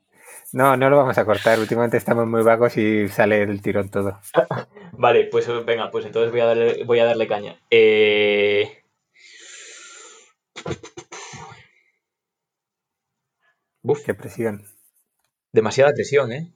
[0.52, 1.60] No, no lo vamos a cortar.
[1.60, 4.20] Últimamente estamos muy vagos y sale el tirón todo.
[4.94, 7.60] vale, pues venga, pues entonces voy a darle, voy a darle caña.
[7.70, 8.84] Eh...
[13.84, 14.04] Uf.
[14.06, 14.66] Qué presión.
[15.52, 16.52] Demasiada presión, ¿eh?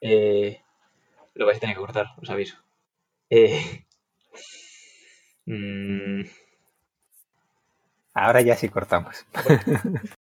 [0.00, 0.62] ¿eh?
[1.34, 2.56] Lo vais a tener que cortar, os aviso.
[3.30, 3.84] Eh...
[5.46, 6.22] Mm.
[8.14, 9.26] Ahora ya sí cortamos.